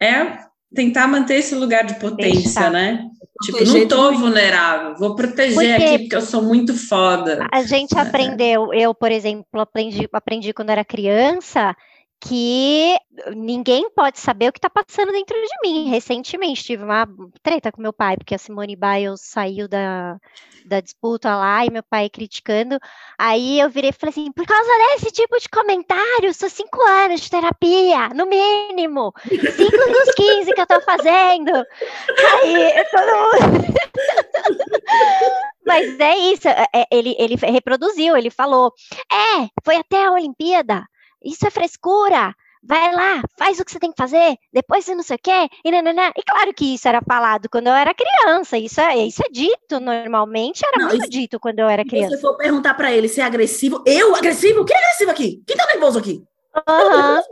[0.00, 0.38] é
[0.74, 2.70] tentar manter esse lugar de potência, Deixar.
[2.70, 3.04] né?
[3.42, 7.46] Tipo, não estou vulnerável, vou proteger porque aqui porque eu sou muito foda.
[7.52, 8.00] A gente é.
[8.00, 11.74] aprendeu, eu, por exemplo, aprendi, aprendi quando era criança
[12.18, 12.96] que
[13.34, 15.90] ninguém pode saber o que está passando dentro de mim.
[15.90, 17.06] Recentemente tive uma
[17.42, 20.18] treta com meu pai, porque a Simone Biles saiu da,
[20.66, 22.78] da disputa lá e meu pai criticando.
[23.18, 27.20] Aí eu virei e falei assim: por causa desse tipo de comentário, sou cinco anos
[27.20, 29.12] de terapia, no mínimo.
[29.24, 31.50] Cinco dos 15 que eu tô fazendo.
[31.54, 33.66] Aí todo mundo.
[35.66, 38.72] Mas é isso, é, é, ele, ele reproduziu, ele falou:
[39.12, 40.84] é, foi até a Olimpíada,
[41.24, 45.02] isso é frescura vai lá, faz o que você tem que fazer, depois você não
[45.02, 46.10] sei o quê, e nananã.
[46.16, 49.80] E claro que isso era falado quando eu era criança, isso é, isso é dito
[49.80, 52.10] normalmente, era não, muito isso, dito quando eu era criança.
[52.10, 54.64] Se você for perguntar para ele se é agressivo, eu agressivo?
[54.64, 55.42] Quem é agressivo aqui?
[55.46, 56.24] Quem tá nervoso aqui?
[56.68, 57.22] Uhum.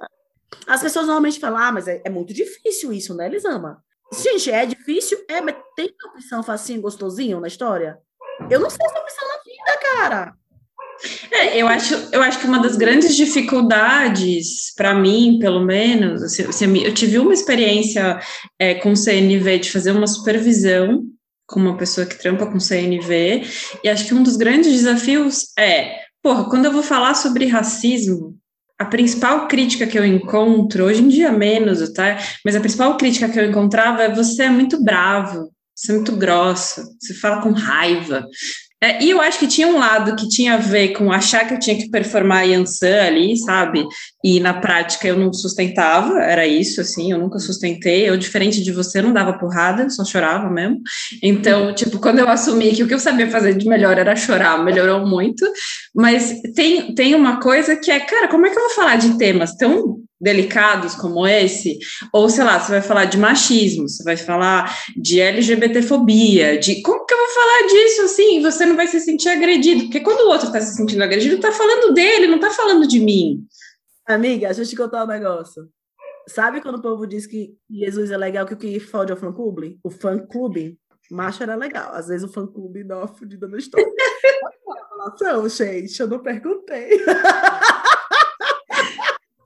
[0.67, 3.83] As pessoas normalmente falam, ah, mas é, é muito difícil isso, né, Elisama?
[4.13, 7.99] Gente, é difícil, é, mas tem uma opção facinho, gostosinho na história?
[8.51, 10.35] Eu não sei essa opção na vida, cara.
[11.31, 16.79] É, eu acho, eu acho que uma das grandes dificuldades, para mim, pelo menos, assim,
[16.79, 18.19] eu tive uma experiência
[18.59, 21.05] é, com CNV de fazer uma supervisão
[21.47, 23.43] com uma pessoa que trampa com CNV,
[23.83, 28.35] e acho que um dos grandes desafios é, porra, quando eu vou falar sobre racismo,
[28.79, 32.19] a principal crítica que eu encontro, hoje em dia menos, tá?
[32.45, 36.17] Mas a principal crítica que eu encontrava é você é muito bravo, você é muito
[36.17, 38.27] grossa, você fala com raiva,
[38.85, 41.55] é, e eu acho que tinha um lado que tinha a ver com achar que
[41.55, 43.83] eu tinha que performar Yansan ali, sabe?
[44.23, 48.07] E na prática eu não sustentava, era isso, assim, eu nunca sustentei.
[48.07, 50.83] Eu, diferente de você, não dava porrada, só chorava mesmo.
[51.23, 54.63] Então, tipo, quando eu assumi que o que eu sabia fazer de melhor era chorar,
[54.63, 55.47] melhorou muito.
[55.95, 59.17] Mas tem, tem uma coisa que é, cara, como é que eu vou falar de
[59.17, 61.79] temas tão delicados como esse,
[62.11, 67.05] ou sei lá, você vai falar de machismo, você vai falar de LGBTfobia, de como
[67.05, 68.41] que eu vou falar disso assim?
[68.41, 71.53] Você não vai se sentir agredido, porque quando o outro está se sentindo agredido, está
[71.53, 73.47] falando dele, não está falando de mim.
[74.07, 75.69] Amiga, deixa eu te contar um negócio.
[76.27, 79.19] Sabe quando o povo diz que Jesus é legal, que o que fode é o
[79.19, 79.79] fã-clube?
[79.85, 80.79] O fã-clube,
[81.11, 81.95] macho era legal.
[81.95, 83.87] Às vezes o fã-clube dá uma fodida na história.
[85.21, 86.99] Não, gente, eu não perguntei.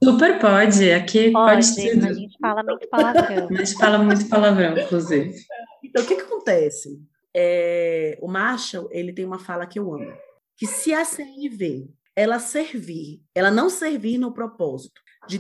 [0.02, 2.06] Super pode, aqui pode, pode tudo.
[2.06, 3.48] A gente fala muito palavrão.
[3.48, 5.34] A gente fala muito palavrão, inclusive.
[5.82, 7.00] Então, o que, que acontece?
[7.34, 10.12] É, o Marshall, ele tem uma fala que eu amo,
[10.56, 15.38] que se a CNV, ela servir, ela não servir no propósito de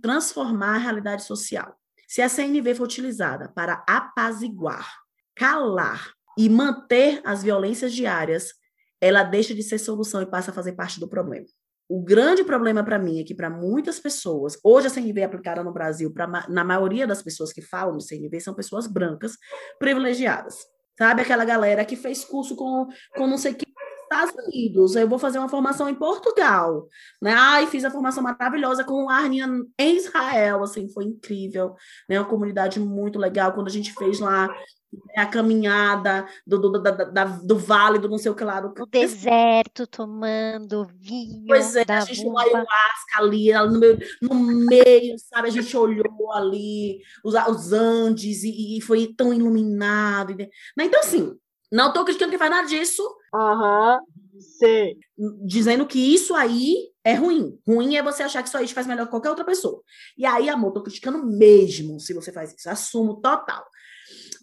[0.00, 1.74] transformar a realidade social,
[2.06, 4.88] se a CNV for utilizada para apaziguar,
[5.34, 8.52] calar e manter as violências diárias,
[9.00, 11.46] ela deixa de ser solução e passa a fazer parte do problema.
[11.88, 15.62] O grande problema para mim é que para muitas pessoas, hoje a CNV é aplicada
[15.62, 19.36] no Brasil, pra, na maioria das pessoas que falam de CNV são pessoas brancas
[19.78, 20.56] privilegiadas.
[20.98, 23.66] Sabe aquela galera que fez curso com, com não sei que
[24.06, 26.88] Estados Unidos, eu vou fazer uma formação em Portugal,
[27.20, 27.34] né?
[27.36, 31.74] Ai, fiz a formação maravilhosa com a Arninha em Israel, assim, foi incrível,
[32.08, 32.18] né?
[32.18, 34.48] Uma comunidade muito legal quando a gente fez lá
[35.16, 38.60] a caminhada do, do, da, da, do vale, do não sei o que lá.
[38.60, 38.82] Do...
[38.82, 41.44] O deserto, tomando vinho.
[41.46, 42.42] Pois é, a gente bomba.
[42.42, 45.48] ayahuasca ali, no meio, no meio, sabe?
[45.48, 50.34] A gente olhou ali os, os Andes e, e foi tão iluminado.
[50.36, 50.48] Né?
[50.80, 51.36] Então, assim,
[51.70, 53.02] não estou criticando quem faz nada disso.
[53.34, 54.96] Aham, uhum, sim.
[55.44, 57.58] Dizendo que isso aí é ruim.
[57.66, 59.82] Ruim é você achar que isso aí te faz melhor que qualquer outra pessoa.
[60.16, 62.68] E aí, amor, tô criticando mesmo se você faz isso.
[62.68, 63.64] Assumo total.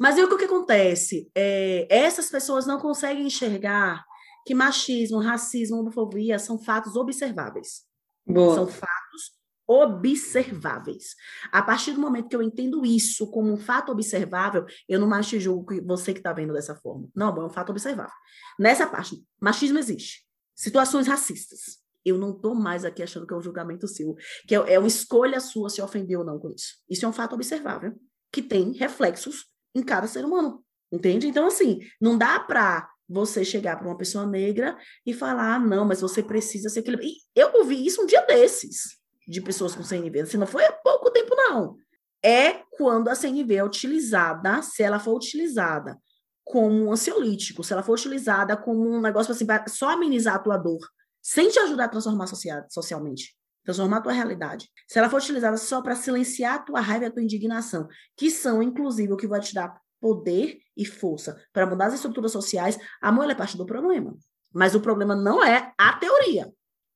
[0.03, 1.31] Mas aí o que, acontece?
[1.33, 4.03] É, essas pessoas não conseguem enxergar
[4.45, 7.83] que machismo, racismo, homofobia são fatos observáveis.
[8.27, 8.53] Boa.
[8.53, 9.31] São fatos
[9.65, 11.15] observáveis.
[11.49, 15.25] A partir do momento que eu entendo isso como um fato observável, eu não mais
[15.25, 17.07] te julgo você que está vendo dessa forma.
[17.15, 18.11] Não, é um fato observável.
[18.59, 20.27] Nessa parte, machismo existe.
[20.53, 21.81] Situações racistas.
[22.03, 24.87] Eu não estou mais aqui achando que é um julgamento seu, que é, é uma
[24.89, 26.73] escolha sua se ofender ou não com isso.
[26.89, 27.97] Isso é um fato observável,
[28.29, 31.27] que tem reflexos em cada ser humano, entende?
[31.27, 35.85] Então, assim, não dá para você chegar para uma pessoa negra e falar, ah, não,
[35.85, 37.15] mas você precisa ser aquele.
[37.35, 41.11] Eu ouvi isso um dia desses, de pessoas com CNV, assim, não foi há pouco
[41.11, 41.77] tempo, não.
[42.23, 45.97] É quando a CNV é utilizada, se ela for utilizada
[46.43, 50.39] como um ansiolítico, se ela for utilizada como um negócio assim, para só amenizar a
[50.39, 50.79] tua dor,
[51.21, 54.69] sem te ajudar a transformar social, socialmente transformar a tua realidade.
[54.87, 58.29] Se ela for utilizada só para silenciar a tua raiva e a tua indignação, que
[58.29, 62.77] são, inclusive, o que vai te dar poder e força para mudar as estruturas sociais,
[63.01, 64.13] a amor é parte do problema.
[64.53, 66.51] Mas o problema não é a teoria.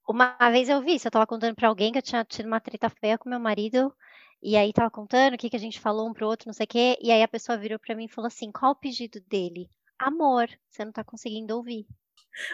[0.08, 2.60] Uma vez eu vi isso, eu estava contando para alguém que eu tinha tido uma
[2.60, 3.94] treta feia com meu marido,
[4.42, 6.66] e aí estava contando o que, que a gente falou um pro outro, não sei
[6.66, 9.20] o quê, e aí a pessoa virou para mim e falou assim: qual o pedido
[9.28, 9.70] dele?
[9.98, 11.86] Amor, você não está conseguindo ouvir.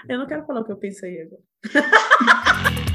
[0.08, 1.44] Eu não quero falar o que eu pensei agora.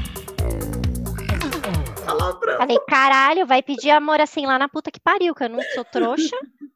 [2.57, 5.85] Falei, caralho, vai pedir amor assim lá na puta que pariu, que eu não sou
[5.85, 6.35] trouxa.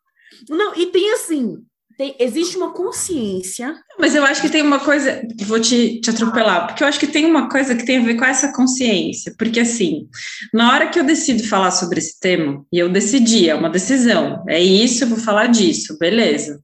[0.49, 1.63] Não, e tem assim,
[1.97, 3.75] tem, existe uma consciência.
[3.99, 7.07] Mas eu acho que tem uma coisa, vou te, te atropelar, porque eu acho que
[7.07, 10.07] tem uma coisa que tem a ver com essa consciência, porque assim,
[10.53, 14.43] na hora que eu decido falar sobre esse tema, e eu decidi, é uma decisão,
[14.47, 16.59] é isso, eu vou falar disso, beleza.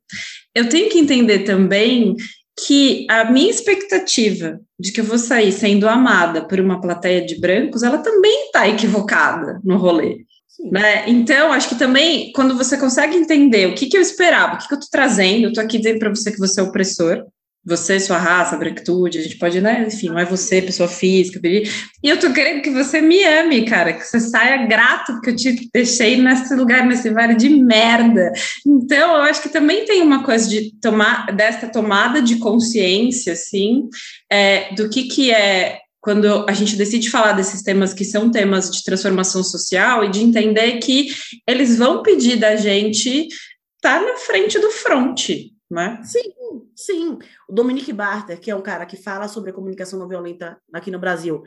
[0.56, 2.16] Eu tenho que entender também
[2.66, 7.40] que a minha expectativa de que eu vou sair sendo amada por uma plateia de
[7.40, 10.26] brancos, ela também está equivocada no rolê.
[10.72, 11.10] Né?
[11.10, 14.68] Então, acho que também, quando você consegue entender o que, que eu esperava, o que,
[14.68, 17.24] que eu estou trazendo, eu estou aqui dizendo para você que você é opressor,
[17.66, 19.86] você, sua raça, branquitude, a gente pode, né?
[19.88, 21.40] Enfim, não é você, pessoa física.
[21.44, 21.68] E
[22.04, 25.70] eu tô querendo que você me ame, cara, que você saia grato porque eu te
[25.74, 28.32] deixei nesse lugar, nesse vale de merda.
[28.66, 33.90] Então, eu acho que também tem uma coisa de tomar, desta tomada de consciência, assim,
[34.32, 38.72] é, do que que é quando a gente decide falar desses temas que são temas
[38.72, 41.10] de transformação social e de entender que
[41.46, 43.28] eles vão pedir da gente
[43.76, 46.02] estar tá na frente do fronte, né?
[46.04, 46.34] Sim,
[46.76, 47.20] sim.
[47.48, 50.90] O Dominique Barter, que é um cara que fala sobre a comunicação não violenta aqui
[50.90, 51.44] no Brasil,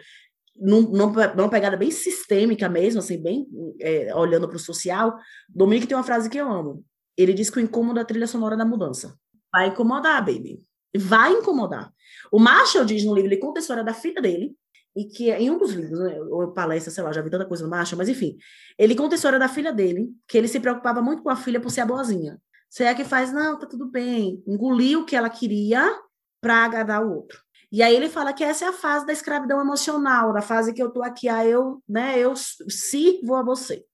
[0.56, 3.46] num, numa pegada bem sistêmica mesmo, assim, bem
[3.80, 5.16] é, olhando para o social,
[5.48, 6.84] Dominique tem uma frase que eu amo.
[7.16, 9.16] Ele diz que o incômodo é a trilha sonora da mudança.
[9.52, 10.62] Vai incomodar, baby.
[10.96, 11.92] Vai incomodar.
[12.30, 14.54] O Marshall diz no livro, ele conta a história da filha dele,
[14.94, 17.64] e que em um dos livros, né, ou palestra, sei lá, já vi tanta coisa
[17.64, 18.36] no Marshall, mas enfim,
[18.78, 21.60] ele conta a história da filha dele, que ele se preocupava muito com a filha
[21.60, 22.38] por ser a boazinha.
[22.80, 25.86] É que faz, não, tá tudo bem, engoliu o que ela queria
[26.40, 27.40] para agradar o outro.
[27.70, 30.82] E aí ele fala que essa é a fase da escravidão emocional, da fase que
[30.82, 33.84] eu tô aqui, ah, eu, né, eu sirvo a você.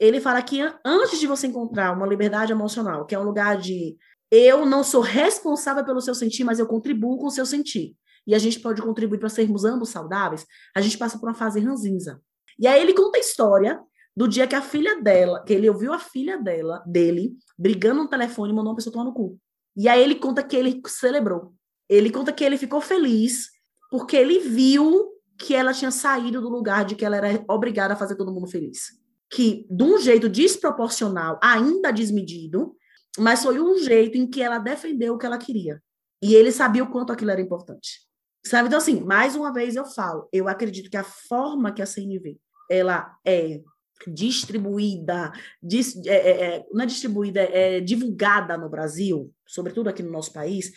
[0.00, 3.96] Ele fala que antes de você encontrar uma liberdade emocional, que é um lugar de
[4.30, 7.96] eu não sou responsável pelo seu sentir, mas eu contribuo com o seu sentir.
[8.26, 10.46] E a gente pode contribuir para sermos ambos saudáveis.
[10.74, 12.20] A gente passa por uma fase ranzinza.
[12.58, 13.80] E aí ele conta a história
[14.18, 18.08] do dia que a filha dela, que ele ouviu a filha dela, dele, brigando no
[18.08, 19.38] telefone e mandou uma pessoa tomar no cu.
[19.76, 21.54] E aí ele conta que ele celebrou.
[21.88, 23.48] Ele conta que ele ficou feliz
[23.88, 27.96] porque ele viu que ela tinha saído do lugar de que ela era obrigada a
[27.96, 28.88] fazer todo mundo feliz.
[29.30, 32.74] Que, de um jeito desproporcional, ainda desmedido,
[33.20, 35.80] mas foi um jeito em que ela defendeu o que ela queria.
[36.20, 38.00] E ele sabia o quanto aquilo era importante.
[38.44, 38.66] Sabe?
[38.66, 42.36] Então, assim, mais uma vez eu falo, eu acredito que a forma que a CNV
[42.68, 43.60] ela é
[44.06, 45.32] distribuída,
[45.62, 50.32] dis, é, é, é, não é distribuída, é divulgada no Brasil, sobretudo aqui no nosso
[50.32, 50.72] país,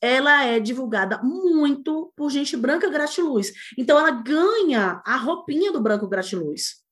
[0.00, 3.52] ela é divulgada muito por gente branca gratiluz.
[3.78, 6.82] Então, ela ganha a roupinha do branco gratiluz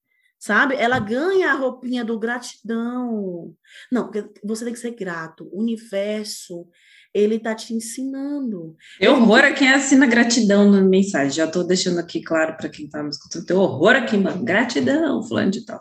[0.41, 0.75] sabe?
[0.75, 3.55] Ela ganha a roupinha do gratidão.
[3.93, 4.11] Não,
[4.43, 5.47] você tem que ser grato.
[5.53, 6.67] O universo,
[7.13, 8.77] ele tá te ensinando.
[8.99, 11.31] Tem horror a quem assina gratidão na mensagem.
[11.31, 13.47] Já estou deixando aqui claro para quem está me escutando.
[13.47, 15.81] Tem horror a quem manda gratidão, fulano de tal.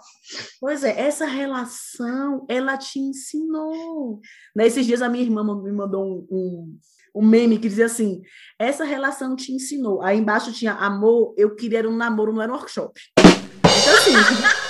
[0.59, 4.19] Pois é, essa relação, ela te ensinou.
[4.55, 6.77] Nesses dias a minha irmã me mandou um, um,
[7.15, 8.21] um meme que dizia assim:
[8.57, 10.01] essa relação te ensinou.
[10.01, 12.99] Aí embaixo tinha amor, eu queria um namoro, não era um workshop.
[13.19, 14.13] Então, assim.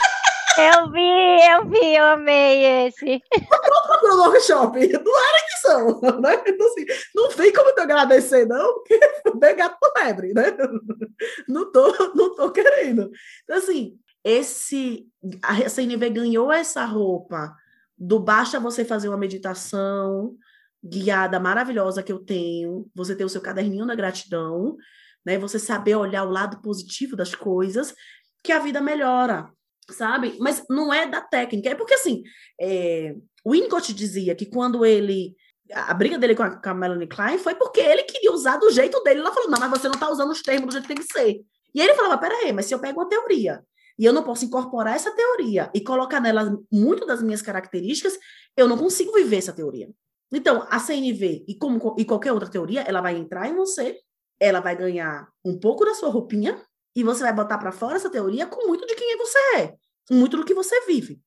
[0.59, 3.21] Eu vi, eu vi, eu amei esse.
[3.87, 6.43] Procura no workshop, não era que são, né?
[6.47, 8.99] Então, assim, não tem como te agradecer, não, porque
[9.39, 10.45] bem gato lebre, né?
[11.49, 13.11] Não tô, não tô querendo.
[13.43, 15.05] Então, assim, esse,
[15.43, 17.53] a CNV ganhou essa roupa
[17.97, 20.33] do basta você fazer uma meditação
[20.81, 24.77] guiada maravilhosa que eu tenho, você ter o seu caderninho da gratidão,
[25.25, 25.37] né?
[25.39, 27.93] Você saber olhar o lado positivo das coisas
[28.41, 29.51] que a vida melhora,
[29.89, 30.37] sabe?
[30.39, 31.69] Mas não é da técnica.
[31.69, 32.23] É porque, assim,
[32.59, 35.35] é, o Winnicott dizia que quando ele.
[35.73, 38.71] A briga dele com a, com a Melanie Klein foi porque ele queria usar do
[38.71, 39.19] jeito dele.
[39.19, 41.13] Ela falou: não, mas você não está usando os termos do jeito que tem que
[41.13, 41.41] ser.
[41.73, 43.63] E ele falava: peraí, mas se eu pego uma teoria
[43.97, 48.17] e eu não posso incorporar essa teoria e colocar nela muito das minhas características,
[48.55, 49.89] eu não consigo viver essa teoria.
[50.31, 53.99] Então, a CNV e, como, e qualquer outra teoria, ela vai entrar em você,
[54.39, 56.63] ela vai ganhar um pouco da sua roupinha,
[56.95, 59.73] e você vai botar para fora essa teoria com muito de quem você é,
[60.11, 61.19] muito do que você vive.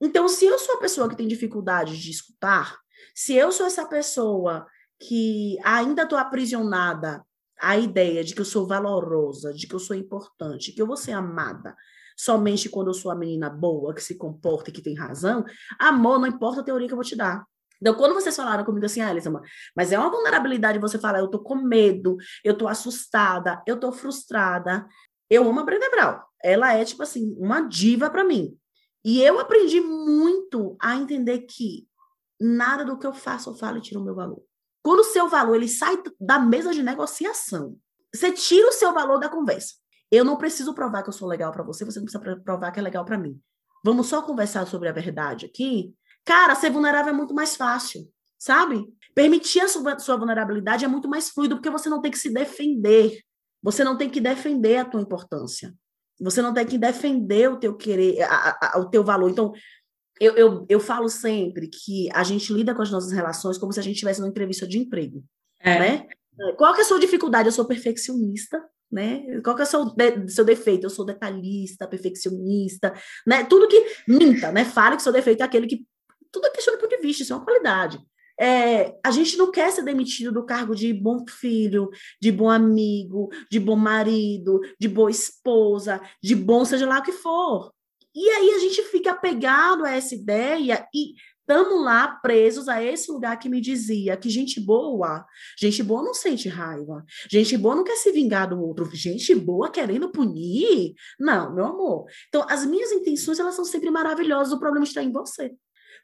[0.00, 2.76] Então, se eu sou a pessoa que tem dificuldade de escutar,
[3.18, 4.64] se eu sou essa pessoa
[4.96, 7.24] que ainda estou aprisionada
[7.60, 10.96] à ideia de que eu sou valorosa, de que eu sou importante, que eu vou
[10.96, 11.74] ser amada
[12.16, 15.44] somente quando eu sou a menina boa, que se comporta e que tem razão,
[15.80, 17.44] amor, não importa a teoria que eu vou te dar.
[17.80, 19.32] Então, quando vocês falaram comigo assim, ah, Elisa,
[19.74, 23.90] mas é uma vulnerabilidade você falar, eu tô com medo, eu tô assustada, eu tô
[23.90, 24.86] frustrada.
[25.28, 26.20] Eu amo a Brenda Brown.
[26.40, 28.56] Ela é, tipo assim, uma diva para mim.
[29.04, 31.88] E eu aprendi muito a entender que
[32.40, 34.42] nada do que eu faço ou falo tira o meu valor.
[34.82, 37.76] Quando o seu valor ele sai da mesa de negociação,
[38.14, 39.74] você tira o seu valor da conversa.
[40.10, 42.80] Eu não preciso provar que eu sou legal para você, você não precisa provar que
[42.80, 43.38] é legal para mim.
[43.84, 45.94] Vamos só conversar sobre a verdade aqui.
[46.24, 48.08] Cara, ser vulnerável é muito mais fácil.
[48.38, 48.86] sabe?
[49.14, 53.18] Permitir a sua, vulnerabilidade é muito mais fluido, porque você não tem que se defender.
[53.62, 55.74] Você não tem que defender a tua importância.
[56.20, 59.30] Você não tem que defender o teu querer, a, a, o teu valor.
[59.30, 59.52] Então,
[60.20, 63.80] eu, eu, eu falo sempre que a gente lida com as nossas relações como se
[63.80, 65.24] a gente estivesse numa entrevista de emprego,
[65.60, 65.78] É.
[65.78, 66.06] né?
[66.56, 67.48] Qual que é a sua dificuldade?
[67.48, 69.40] Eu sou perfeccionista, né?
[69.42, 70.84] Qual que é o seu, de- seu defeito?
[70.86, 72.94] Eu sou detalhista, perfeccionista,
[73.26, 73.44] né?
[73.44, 74.64] Tudo que minta, né?
[74.64, 75.84] Fale que seu defeito é aquele que...
[76.30, 77.98] Tudo é questão de ponto de vista, isso é uma qualidade.
[78.40, 81.90] É, a gente não quer ser demitido do cargo de bom filho,
[82.22, 87.10] de bom amigo, de bom marido, de boa esposa, de bom seja lá o que
[87.10, 87.72] for.
[88.20, 93.12] E aí a gente fica apegado a essa ideia e estamos lá presos a esse
[93.12, 95.24] lugar que me dizia que gente boa,
[95.56, 99.70] gente boa não sente raiva, gente boa não quer se vingar do outro, gente boa
[99.70, 100.96] querendo punir.
[101.16, 102.06] Não, meu amor.
[102.26, 105.54] Então, as minhas intenções, elas são sempre maravilhosas, o problema está em você.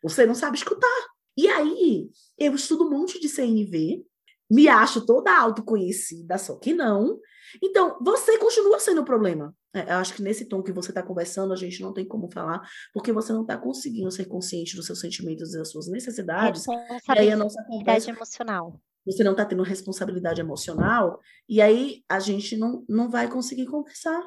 [0.01, 1.09] Você não sabe escutar.
[1.37, 2.09] E aí,
[2.39, 4.07] eu estudo um monte de CNV,
[4.55, 7.19] me acho toda autoconhecida, só que não.
[7.61, 9.55] Então, você continua sendo o problema.
[9.75, 12.31] É, eu acho que nesse tom que você está conversando, a gente não tem como
[12.31, 16.65] falar, porque você não está conseguindo ser consciente dos seus sentimentos e das suas necessidades.
[16.67, 18.81] E aí a nossa Responsabilidade conversa, emocional.
[19.05, 24.23] você não está tendo responsabilidade emocional, e aí a gente não, não vai conseguir conversar.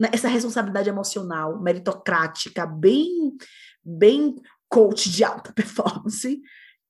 [0.00, 0.10] Né?
[0.12, 3.36] Essa responsabilidade emocional, meritocrática, bem,
[3.84, 4.36] bem
[4.68, 6.40] coach de alta performance,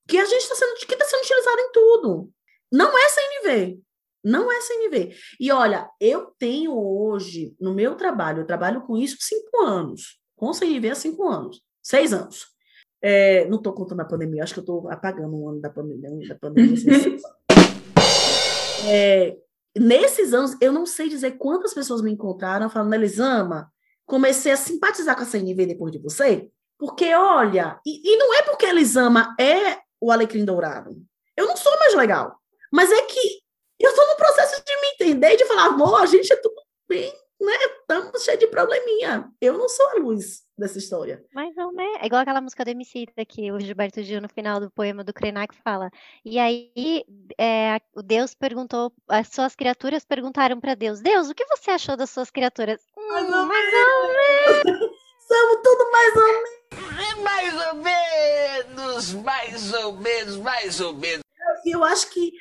[0.07, 2.33] que a gente está sendo, que está sendo utilizada em tudo.
[2.73, 3.81] Não é CNV.
[4.25, 5.15] Não é CNV.
[5.39, 10.21] E olha, eu tenho hoje, no meu trabalho, eu trabalho com isso cinco anos.
[10.37, 11.61] Com CNV há cinco anos.
[11.83, 12.47] Seis anos.
[13.03, 16.09] É, não estou contando a pandemia, acho que eu estou apagando um ano da pandemia.
[16.09, 16.77] um Da pandemia
[18.89, 19.37] é,
[19.77, 23.73] nesses anos, eu não sei dizer quantas pessoas me encontraram falando, Elisama,
[24.07, 26.49] comecei a simpatizar com a CNV depois de você,
[26.79, 30.97] porque olha, e, e não é porque a Elisama é o alecrim dourado.
[31.37, 32.42] Eu não sou mais legal.
[32.73, 33.43] Mas é que
[33.79, 36.55] eu estou no processo de me entender de falar, amor, a gente é tudo
[36.89, 37.53] bem, né?
[37.81, 39.31] Estamos cheios de probleminha.
[39.41, 41.23] Eu não sou a luz dessa história.
[41.35, 41.85] Mas não, né?
[42.01, 45.13] É igual aquela música do MC que o Gilberto Gil, no final do poema do
[45.13, 45.91] Krenak, fala.
[46.25, 47.05] E aí,
[47.39, 51.97] é, o Deus perguntou, as suas criaturas perguntaram para Deus: Deus, o que você achou
[51.97, 52.81] das suas criaturas?
[52.97, 53.73] Mais Hum, ou mas
[55.29, 56.63] Somos tudo mais ou menos.
[57.23, 61.23] Mais ou menos, mais ou menos, mais ou menos.
[61.65, 62.33] E eu acho que,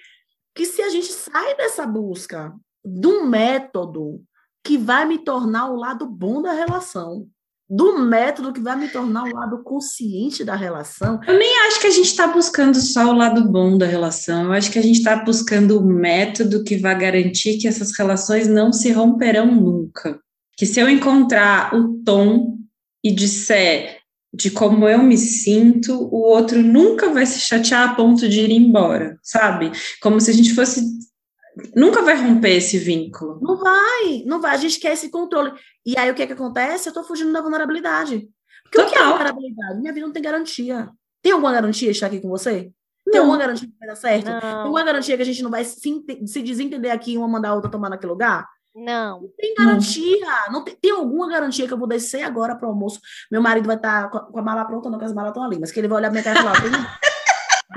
[0.55, 4.21] que se a gente sai dessa busca de um método
[4.63, 7.27] que vai me tornar o lado bom da relação,
[7.69, 11.87] do método que vai me tornar o lado consciente da relação, Eu nem acho que
[11.87, 14.43] a gente está buscando só o lado bom da relação.
[14.43, 18.45] Eu acho que a gente está buscando o método que vai garantir que essas relações
[18.45, 20.19] não se romperão nunca.
[20.57, 22.57] Que se eu encontrar o tom
[23.01, 24.00] e disser
[24.33, 28.51] de como eu me sinto, o outro nunca vai se chatear a ponto de ir
[28.51, 29.71] embora, sabe?
[30.01, 30.81] Como se a gente fosse.
[31.75, 33.39] Nunca vai romper esse vínculo.
[33.41, 34.55] não vai, não vai.
[34.55, 35.51] A gente quer esse controle.
[35.85, 36.87] E aí o que, que acontece?
[36.87, 38.29] Eu estou fugindo da vulnerabilidade.
[38.63, 39.09] Porque o que é Total.
[39.09, 39.81] vulnerabilidade?
[39.81, 40.89] Minha vida não tem garantia.
[41.21, 42.71] Tem alguma garantia de estar aqui com você?
[43.03, 43.21] Tem Não.
[43.21, 44.25] alguma garantia que vai dar certo?
[44.25, 45.77] Tem não, alguma garantia que a gente não vai se,
[46.25, 48.47] se desentender aqui e uma mandar a outra tomar naquele lugar?
[48.75, 49.21] Não.
[49.37, 50.27] tem garantia.
[50.51, 52.99] Não tem, tem alguma garantia que eu vou descer agora para o almoço?
[53.31, 55.43] Meu marido vai estar com, a- com a mala pronta, não, que as malas estão
[55.43, 56.71] ali, mas que ele vai olhar minha cara e falar: "Tem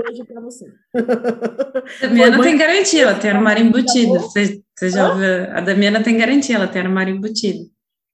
[0.07, 0.67] beijo para você.
[2.01, 4.15] Damiana Foi tem garantia, ela tem armário embutido.
[4.15, 5.27] Você, você já ouviu?
[5.57, 7.61] A Damiana tem garantia, ela tem armário embutido.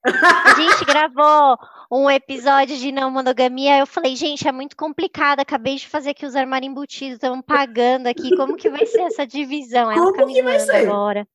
[0.05, 1.59] A gente gravou
[1.93, 3.79] um episódio de não monogamia.
[3.79, 5.41] Eu falei, gente, é muito complicado.
[5.41, 8.35] Acabei de fazer aqui os armários embutidos, estão pagando aqui.
[8.37, 9.91] Como que vai ser essa divisão?
[9.91, 10.77] Ela Como que vai caminhando ser?
[10.89, 11.27] agora.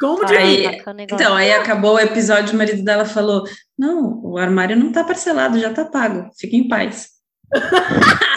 [0.00, 0.82] Como de Aí-.
[0.98, 3.44] Então, aí acabou o episódio, o marido dela falou:
[3.78, 7.10] Não, o armário não tá parcelado, já tá pago, fica em paz.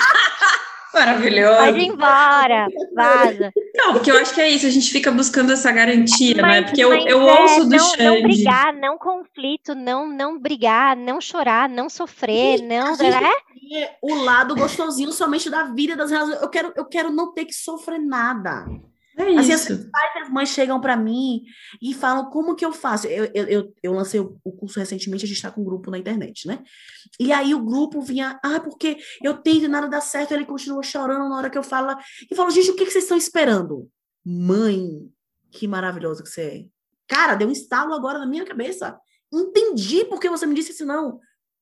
[0.93, 1.57] Maravilhoso.
[1.57, 3.51] Pode ir embora, vaza.
[3.76, 6.41] Não, porque eu acho que é isso, a gente fica buscando essa garantia, né?
[6.41, 8.03] Mas- Porque eu, eu é, ouço do não, Xande.
[8.03, 12.93] não brigar, não conflito, não, não brigar, não chorar, não sofrer, não.
[12.93, 13.32] a gente- né?
[13.76, 16.39] é o lado gostosinho somente da vida das relações.
[16.39, 18.66] Eu quero, eu quero não ter que sofrer nada.
[19.18, 19.89] É Assim, isso.
[20.22, 21.43] As mães chegam para mim
[21.82, 23.07] e falam como que eu faço.
[23.07, 25.97] Eu, eu, eu, eu lancei o, curso recentemente, a gente está com um grupo na
[25.99, 26.64] internet, né?
[27.20, 30.82] E aí o grupo vinha, ah, porque eu tento e nada dá certo, ele continua
[30.82, 31.95] chorando na hora que eu falo.
[32.30, 33.88] E falo, gente, o que, que vocês estão esperando?
[34.26, 35.07] Mãe,
[35.51, 36.66] que maravilhosa que você é.
[37.07, 38.97] Cara, deu um estalo agora na minha cabeça.
[39.32, 41.20] Entendi porque você me disse isso, não.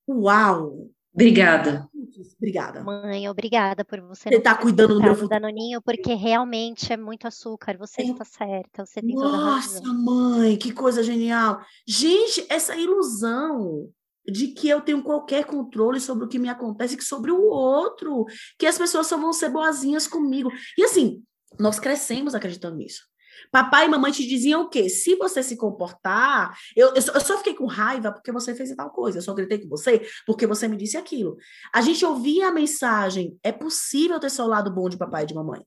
[0.08, 0.89] Uau!
[1.14, 1.89] Obrigada.
[2.38, 2.84] Obrigada.
[2.84, 5.30] Mãe, obrigada por você Você não tá cuidando do meu futuro.
[5.30, 7.78] Danoninho, porque realmente é muito açúcar.
[7.78, 11.62] Você Eu- está certa, você tem Nossa, mãe, que coisa genial.
[11.88, 13.89] Gente, essa ilusão
[14.26, 18.26] de que eu tenho qualquer controle sobre o que me acontece que sobre o outro,
[18.57, 20.51] que as pessoas só vão ser boazinhas comigo.
[20.78, 21.24] E assim,
[21.59, 23.11] nós crescemos acreditando nisso.
[23.52, 24.89] Papai e mamãe te diziam o quê?
[24.89, 26.58] Se você se comportar.
[26.76, 29.20] Eu, eu, só, eu só fiquei com raiva porque você fez tal coisa.
[29.20, 31.38] Eu só gritei com você porque você me disse aquilo.
[31.74, 35.28] A gente ouvia a mensagem: é possível ter só o lado bom de papai e
[35.28, 35.66] de mamãe.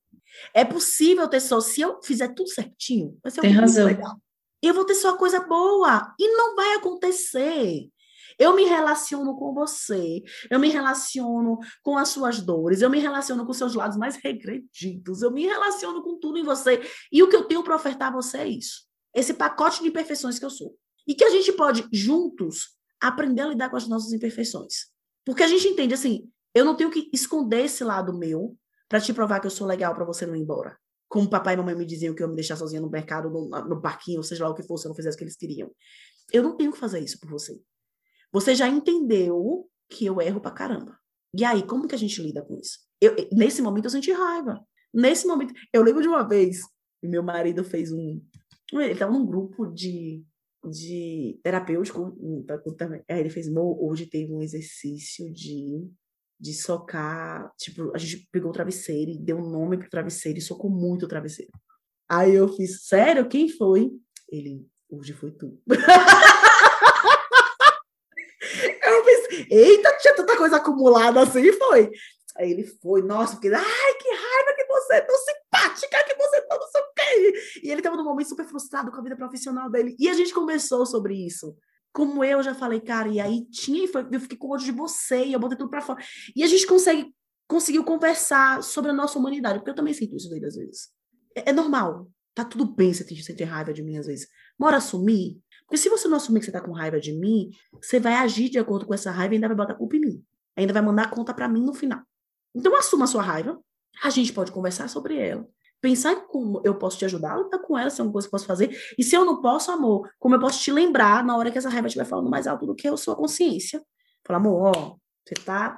[0.52, 1.60] É possível ter só.
[1.60, 3.86] Se eu fizer tudo certinho, vai ser Tem razão.
[3.86, 4.16] legal.
[4.62, 6.14] Eu vou ter só coisa boa.
[6.18, 7.88] E não vai acontecer.
[8.38, 13.46] Eu me relaciono com você, eu me relaciono com as suas dores, eu me relaciono
[13.46, 16.82] com seus lados mais regredidos, eu me relaciono com tudo em você.
[17.12, 18.86] E o que eu tenho para ofertar a você é isso.
[19.14, 20.76] Esse pacote de imperfeições que eu sou.
[21.06, 24.86] E que a gente pode, juntos, aprender a lidar com as nossas imperfeições.
[25.24, 28.56] Porque a gente entende assim, eu não tenho que esconder esse lado meu
[28.88, 30.78] para te provar que eu sou legal para você não ir embora.
[31.08, 33.48] Como papai e mamãe me diziam que eu ia me deixar sozinha no mercado, no,
[33.48, 35.70] no parquinho, seja lá o que fosse, se eu não fizesse o que eles queriam.
[36.32, 37.60] Eu não tenho que fazer isso por você.
[38.34, 40.98] Você já entendeu que eu erro pra caramba.
[41.32, 42.80] E aí, como que a gente lida com isso?
[43.00, 44.60] Eu, nesse momento, eu senti raiva.
[44.92, 46.62] Nesse momento, eu lembro de uma vez,
[47.00, 48.20] meu marido fez um.
[48.72, 50.24] Ele estava num grupo de,
[50.68, 52.16] de terapêutico.
[53.08, 55.88] Aí ele fez, hoje teve um exercício de,
[56.40, 57.52] de socar.
[57.56, 61.04] Tipo, a gente pegou o travesseiro e deu um nome pro travesseiro e socou muito
[61.04, 61.52] o travesseiro.
[62.10, 63.92] Aí eu fiz, sério, quem foi?
[64.28, 65.56] Ele, hoje foi tu.
[69.50, 71.90] Eita, tinha tanta coisa acumulada assim, foi.
[72.36, 76.42] Aí ele foi, nossa, porque, ai, que raiva que você é tão simpática, que você
[76.42, 76.94] tá não sei o.
[77.62, 79.94] E ele tava num momento super frustrado com a vida profissional dele.
[79.98, 81.56] E a gente conversou sobre isso.
[81.92, 85.24] Como eu já falei, cara, e aí tinha, e eu fiquei com ódio de você,
[85.24, 86.02] e eu botei tudo pra fora.
[86.34, 87.14] E a gente consegue,
[87.46, 90.88] conseguiu conversar sobre a nossa humanidade, porque eu também sinto isso dele às vezes.
[91.36, 92.08] É, é normal.
[92.34, 94.26] Tá tudo bem você ter raiva de mim às vezes.
[94.58, 97.98] Bora assumir porque se você não assumir que você está com raiva de mim, você
[97.98, 100.24] vai agir de acordo com essa raiva e ainda vai botar culpa em mim.
[100.56, 102.00] Ainda vai mandar conta para mim no final.
[102.54, 103.58] Então assuma a sua raiva.
[104.02, 105.46] A gente pode conversar sobre ela.
[105.80, 108.38] Pensar como eu posso te ajudar a com ela, se é uma coisa que eu
[108.38, 108.76] posso fazer.
[108.98, 111.68] E se eu não posso, amor, como eu posso te lembrar na hora que essa
[111.68, 113.82] raiva estiver falando mais alto do que a sua consciência.
[114.26, 114.96] Falar, amor, ó,
[115.26, 115.76] você tá.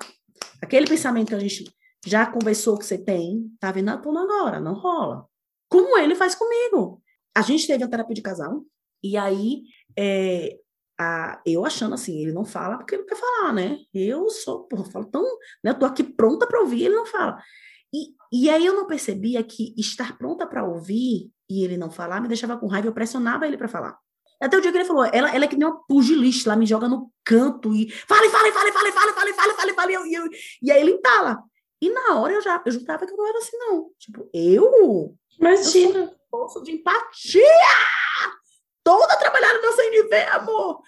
[0.62, 1.64] Aquele pensamento que a gente
[2.05, 5.26] já conversou que você tem, tá vindo à tona agora, não rola.
[5.68, 7.03] Como ele faz comigo.
[7.34, 8.64] A gente teve a terapia de casal,
[9.03, 9.62] e aí,
[9.99, 10.57] é,
[10.99, 13.78] a, eu achando assim, ele não fala porque ele não quer falar, né?
[13.92, 15.22] Eu sou, porra, falo tão,
[15.62, 15.70] né?
[15.70, 17.38] Eu tô aqui pronta para ouvir, ele não fala.
[17.92, 22.20] E, e aí eu não percebia que estar pronta para ouvir e ele não falar
[22.20, 23.99] me deixava com raiva, eu pressionava ele para falar.
[24.40, 26.66] Até o dia que ele falou, ela, ela é que nem uma pugilista, lá me
[26.66, 30.07] joga no canto e fala, fala, fala, fala, fala, fala, fala, fala, fala, e, eu,
[30.07, 30.22] e, eu,
[30.74, 31.42] aí ele entala.
[31.80, 33.90] E na hora eu já eu juntava que eu não era assim, não.
[33.99, 35.14] Tipo, eu?
[35.38, 36.14] Imagina.
[36.32, 37.42] Eu sou um de empatia!
[38.87, 40.80] Toda trabalhada no CNV, amor.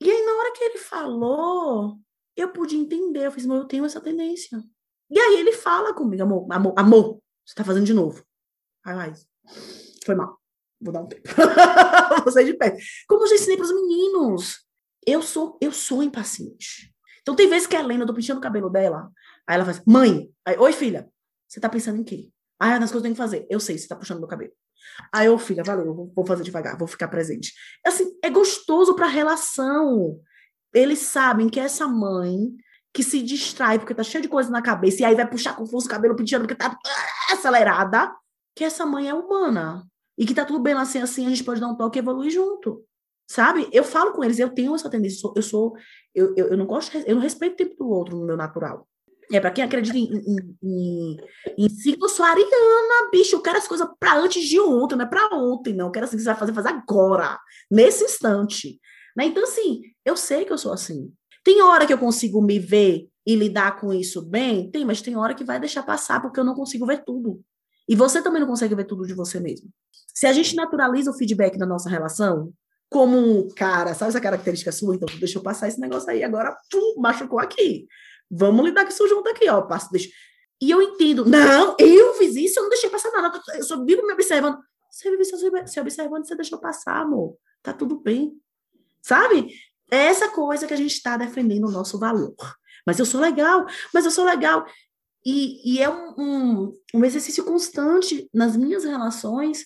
[0.00, 1.98] E aí, na hora que ele falou,
[2.36, 3.26] eu pude entender.
[3.26, 4.62] Eu fiz, eu tenho essa tendência.
[5.10, 8.24] E aí ele fala comigo, amor, amor, amor, você tá fazendo de novo.
[8.84, 9.12] Ai, ai,
[10.06, 10.40] foi mal.
[10.80, 11.28] Vou dar um tempo.
[12.22, 12.76] Vou sair de pé.
[13.08, 14.64] Como eu já ensinei pros meninos.
[15.04, 16.94] Eu sou, eu sou impaciente.
[17.22, 19.10] Então tem vezes que a Helena, eu tô pinchando o cabelo dela.
[19.46, 21.10] Aí ela faz, mãe, aí, oi filha,
[21.48, 22.30] você tá pensando em quê?
[22.58, 23.46] Ah, nas coisas que eu tenho que fazer.
[23.50, 24.52] Eu sei, você tá puxando meu cabelo.
[25.12, 27.52] Aí eu, filha, valeu, vou fazer devagar, vou ficar presente.
[27.86, 30.20] Assim, é gostoso para a relação.
[30.74, 32.54] Eles sabem que essa mãe
[32.92, 35.66] que se distrai porque tá cheia de coisa na cabeça e aí vai puxar com
[35.66, 36.76] força o cabelo penteando porque tá
[37.30, 38.14] acelerada,
[38.54, 39.86] que essa mãe é humana.
[40.16, 42.30] E que tá tudo bem assim, assim, a gente pode dar um toque e evoluir
[42.30, 42.84] junto.
[43.26, 43.66] Sabe?
[43.72, 45.76] Eu falo com eles, eu tenho essa tendência, eu sou, eu, sou,
[46.14, 48.86] eu, eu, eu não gosto, eu não respeito o tempo do outro no meu natural.
[49.30, 51.16] É, para quem acredita em, em, em,
[51.58, 51.68] em
[53.10, 53.36] bicho.
[53.36, 55.86] Eu quero as coisas para antes de ontem, não é para ontem, não.
[55.86, 57.38] Eu quero assim que você vai fazer, fazer agora,
[57.70, 58.80] nesse instante.
[59.16, 59.26] Né?
[59.26, 61.12] Então, assim, eu sei que eu sou assim.
[61.44, 64.70] Tem hora que eu consigo me ver e lidar com isso bem?
[64.70, 67.42] Tem, mas tem hora que vai deixar passar, porque eu não consigo ver tudo.
[67.88, 69.68] E você também não consegue ver tudo de você mesmo.
[70.14, 72.52] Se a gente naturaliza o feedback da nossa relação,
[72.88, 74.94] como cara, sabe essa característica sua?
[74.94, 77.86] Então, deixa eu passar esse negócio aí, agora, pum, machucou aqui.
[78.34, 79.60] Vamos lidar com isso junto aqui, ó.
[79.60, 80.08] Passo, deixa.
[80.58, 81.26] E eu entendo.
[81.26, 83.38] Não, eu fiz isso, eu não deixei passar nada.
[83.54, 84.58] Eu só vivo me observando.
[84.90, 87.36] Você vive se observando, você deixou passar, amor.
[87.62, 88.32] Tá tudo bem.
[89.02, 89.48] Sabe?
[89.90, 92.34] É essa coisa que a gente está defendendo o nosso valor.
[92.86, 94.64] Mas eu sou legal, mas eu sou legal.
[95.24, 99.64] E, e é um, um, um, exercício constante nas minhas relações.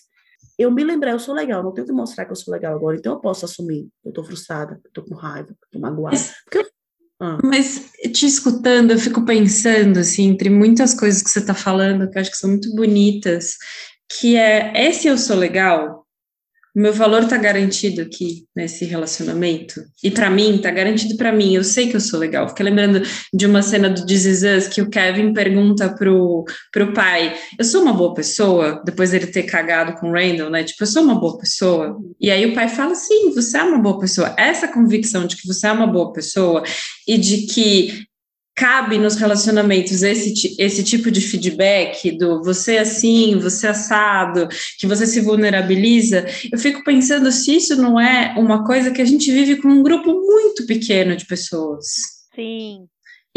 [0.57, 2.97] Eu me lembrar, eu sou legal, não tenho que mostrar que eu sou legal agora,
[2.97, 3.87] então eu posso assumir.
[4.03, 6.17] Eu tô frustrada, eu tô com raiva, eu tô magoada.
[6.45, 6.76] Porque eu
[7.19, 7.37] ah.
[7.43, 12.17] Mas te escutando, eu fico pensando, assim, entre muitas coisas que você está falando, que
[12.17, 13.55] eu acho que são muito bonitas,
[14.19, 15.96] que é esse eu sou legal,
[16.75, 19.81] meu valor está garantido aqui nesse relacionamento.
[20.03, 21.55] E para mim, está garantido para mim.
[21.55, 22.47] Eu sei que eu sou legal.
[22.49, 23.01] Fiquei lembrando
[23.33, 27.65] de uma cena do This Is Us que o Kevin pergunta pro, pro pai: Eu
[27.65, 28.81] sou uma boa pessoa?
[28.85, 30.63] Depois dele ter cagado com o Randall, né?
[30.63, 31.97] Tipo, eu sou uma boa pessoa.
[32.21, 34.35] E aí o pai fala: Sim, você é uma boa pessoa.
[34.37, 36.63] Essa convicção de que você é uma boa pessoa
[37.07, 38.06] e de que
[38.57, 44.49] cabe nos relacionamentos esse, esse tipo de feedback do você é assim, você é assado,
[44.79, 49.05] que você se vulnerabiliza, eu fico pensando se isso não é uma coisa que a
[49.05, 51.85] gente vive com um grupo muito pequeno de pessoas.
[52.33, 52.87] Sim.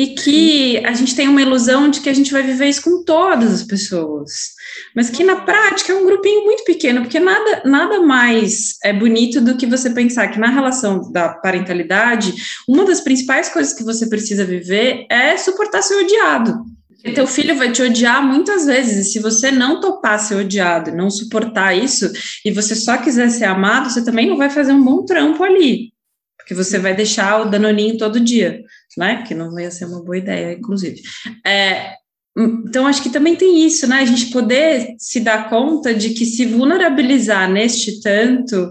[0.01, 3.05] E que a gente tem uma ilusão de que a gente vai viver isso com
[3.05, 4.55] todas as pessoas.
[4.97, 9.43] Mas que na prática é um grupinho muito pequeno, porque nada, nada mais é bonito
[9.43, 12.33] do que você pensar que na relação da parentalidade,
[12.67, 16.65] uma das principais coisas que você precisa viver é suportar ser odiado.
[17.05, 20.97] E teu filho vai te odiar muitas vezes, e se você não topar ser odiado,
[20.97, 22.11] não suportar isso,
[22.43, 25.93] e você só quiser ser amado, você também não vai fazer um bom trampo ali,
[26.39, 28.63] porque você vai deixar o danoninho todo dia
[28.97, 29.23] né?
[29.23, 31.01] Que não ia ser uma boa ideia, inclusive.
[31.47, 31.95] É,
[32.37, 34.01] então, acho que também tem isso, né?
[34.01, 38.71] A gente poder se dar conta de que se vulnerabilizar neste tanto, não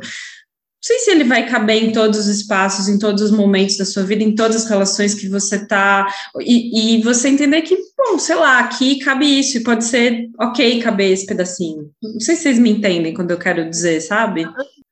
[0.81, 4.03] sei se ele vai caber em todos os espaços, em todos os momentos da sua
[4.03, 6.07] vida, em todas as relações que você tá,
[6.39, 10.81] e, e você entender que, bom, sei lá, aqui cabe isso, e pode ser ok
[10.81, 11.91] caber esse pedacinho.
[12.01, 14.47] Não sei se vocês me entendem quando eu quero dizer, sabe?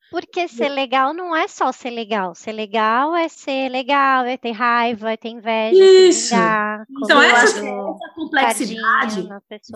[0.10, 2.34] Porque ser legal não é só ser legal.
[2.34, 6.30] Ser legal é ser legal, é ter raiva, é ter inveja, Isso.
[6.36, 9.28] Vingar, Então, essa, comer essa complexidade.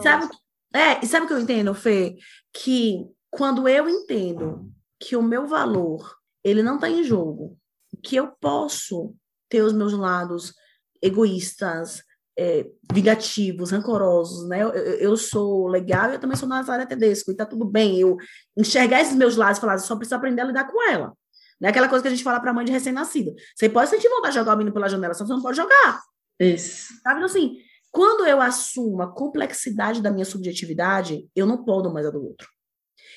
[0.01, 0.29] Sabe,
[0.73, 2.15] é, e sabe o que eu entendo, Fê?
[2.53, 7.57] Que quando eu entendo que o meu valor ele não está em jogo,
[8.03, 9.13] que eu posso
[9.49, 10.53] ter os meus lados
[11.01, 12.03] egoístas,
[12.38, 14.61] é, vingativos, rancorosos, né?
[14.63, 17.99] Eu, eu, sou legal e eu também sou Nazaré Tedesco, e tá tudo bem.
[17.99, 18.17] Eu
[18.57, 21.13] enxergar esses meus lados e falar, só preciso aprender a lidar com ela.
[21.59, 23.32] Não é aquela coisa que a gente fala para mãe de recém-nascida.
[23.55, 26.01] Você pode sentir vontade de jogar o menino pela janela, só você não pode jogar.
[26.39, 26.93] Isso.
[27.03, 27.57] Sabe então, assim?
[27.91, 32.47] Quando eu assumo a complexidade da minha subjetividade, eu não podo mais a do outro.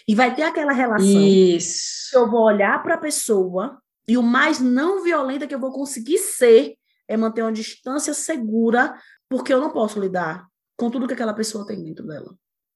[0.07, 2.11] E vai ter aquela relação Isso.
[2.11, 5.73] que eu vou olhar para a pessoa e o mais não violenta que eu vou
[5.73, 6.75] conseguir ser
[7.09, 8.95] é manter uma distância segura,
[9.29, 10.47] porque eu não posso lidar
[10.77, 12.35] com tudo que aquela pessoa tem dentro dela.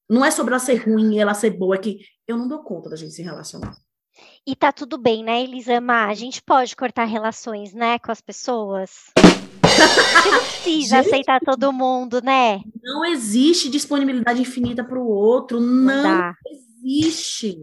[0.08, 2.62] Não é sobre ela ser ruim e ela ser boa, é que eu não dou
[2.62, 3.76] conta da gente se relacionar.
[4.46, 6.06] E tá tudo bem, né, Elisama?
[6.06, 9.12] A gente pode cortar relações, né, com as pessoas.
[9.62, 11.06] Você não precisa Gente.
[11.06, 12.60] aceitar todo mundo, né?
[12.82, 16.34] Não existe disponibilidade infinita para o outro, não dá.
[16.46, 17.56] existe.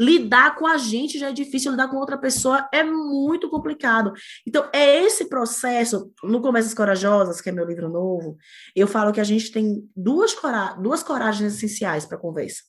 [0.00, 4.12] Lidar com a gente já é difícil, lidar com outra pessoa é muito complicado.
[4.48, 8.38] Então, é esse processo, no Conversas Corajosas, que é meu livro novo,
[8.74, 12.62] eu falo que a gente tem duas, cora duas coragens essenciais para a conversa.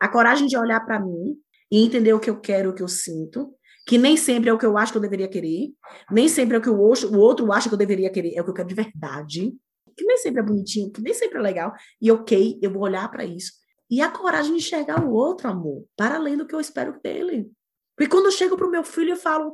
[0.00, 1.36] A coragem de olhar para mim
[1.70, 3.52] e entender o que eu quero, o que eu sinto,
[3.86, 5.68] que nem sempre é o que eu acho que eu deveria querer,
[6.10, 8.40] nem sempre é o que o outro, o outro acha que eu deveria querer, é
[8.40, 9.52] o que eu quero de verdade,
[9.94, 13.10] que nem sempre é bonitinho, que nem sempre é legal, e ok, eu vou olhar
[13.10, 13.57] para isso
[13.90, 17.50] e a coragem de enxergar o outro, amor, para além do que eu espero dele.
[17.96, 19.50] Porque quando eu chego para o meu filho, eu falo.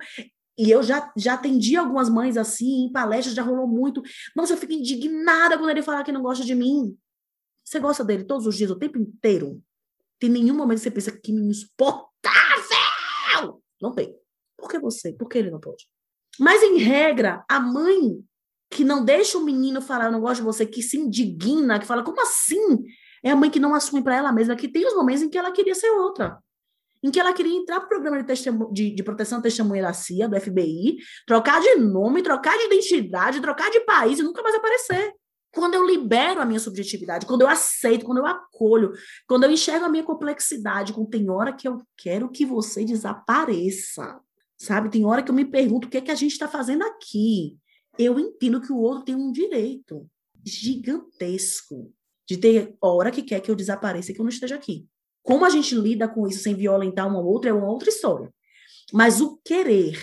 [0.57, 4.03] E eu já, já atendi algumas mães assim, em palestras, já rolou muito.
[4.37, 6.97] Nossa, eu fico indignada quando ele fala que não gosta de mim.
[7.65, 9.63] Você gosta dele todos os dias, o tempo inteiro?
[10.21, 13.63] Tem nenhum momento que você pensa que menino insuportável!
[13.81, 14.15] Não tem.
[14.57, 15.13] Por que você?
[15.13, 15.89] Por que ele não pode?
[16.39, 18.23] Mas, em regra, a mãe
[18.71, 21.87] que não deixa o menino falar, eu não gosto de você, que se indigna, que
[21.87, 22.85] fala, como assim?
[23.25, 25.39] É a mãe que não assume para ela mesma que tem os momentos em que
[25.39, 26.39] ela queria ser outra.
[27.03, 28.35] Em que ela queria entrar para o programa de,
[28.73, 33.41] de, de proteção à testemunha da CIA, do FBI, trocar de nome, trocar de identidade,
[33.41, 35.15] trocar de país e nunca mais aparecer.
[35.55, 38.93] Quando eu libero a minha subjetividade, quando eu aceito, quando eu acolho,
[39.27, 44.21] quando eu enxergo a minha complexidade, quando tem hora que eu quero que você desapareça,
[44.59, 44.91] sabe?
[44.91, 47.57] Tem hora que eu me pergunto o que é que a gente está fazendo aqui.
[47.99, 50.07] Eu entendo que o outro tem um direito
[50.45, 51.91] gigantesco
[52.29, 54.87] de ter hora que quer que eu desapareça e que eu não esteja aqui.
[55.23, 58.33] Como a gente lida com isso sem violentar uma outra é uma outra história.
[58.93, 59.99] Mas o querer,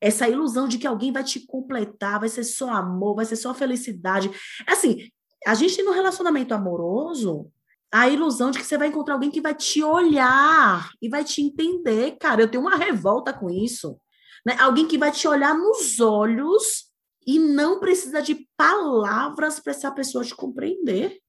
[0.00, 3.54] essa ilusão de que alguém vai te completar, vai ser só amor, vai ser só
[3.54, 4.30] felicidade.
[4.66, 5.08] Assim,
[5.46, 7.50] a gente no relacionamento amoroso
[7.94, 11.40] a ilusão de que você vai encontrar alguém que vai te olhar e vai te
[11.40, 12.16] entender.
[12.18, 13.96] Cara, eu tenho uma revolta com isso.
[14.44, 14.56] Né?
[14.58, 16.90] Alguém que vai te olhar nos olhos
[17.24, 21.20] e não precisa de palavras para essa pessoa te compreender.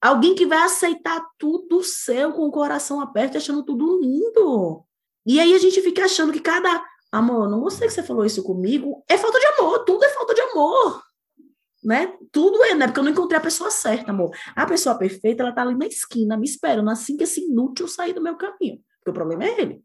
[0.00, 4.82] Alguém que vai aceitar tudo seu com o coração aberto, achando tudo lindo.
[5.26, 6.82] E aí a gente fica achando que cada.
[7.12, 9.04] Amor, não gostei que você falou isso comigo.
[9.08, 11.02] É falta de amor, tudo é falta de amor.
[11.82, 12.14] Né?
[12.30, 12.86] Tudo é, né?
[12.86, 14.30] Porque eu não encontrei a pessoa certa, amor.
[14.54, 18.12] A pessoa perfeita, ela tá ali na esquina, me esperando, assim que esse inútil sair
[18.12, 18.80] do meu caminho.
[18.98, 19.82] Porque o problema é ele.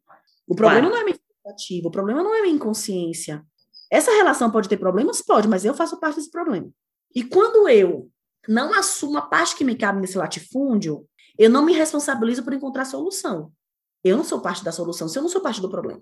[0.48, 0.96] O problema Claro.
[0.96, 3.44] não é minha expectativa, o problema não é minha inconsciência.
[3.92, 5.22] Essa relação pode ter problemas?
[5.22, 6.70] Pode, mas eu faço parte desse problema.
[7.14, 8.10] E quando eu
[8.48, 12.86] não assumo a parte que me cabe nesse latifúndio, eu não me responsabilizo por encontrar
[12.86, 13.52] solução.
[14.04, 16.02] Eu não sou parte da solução, se eu não sou parte do problema.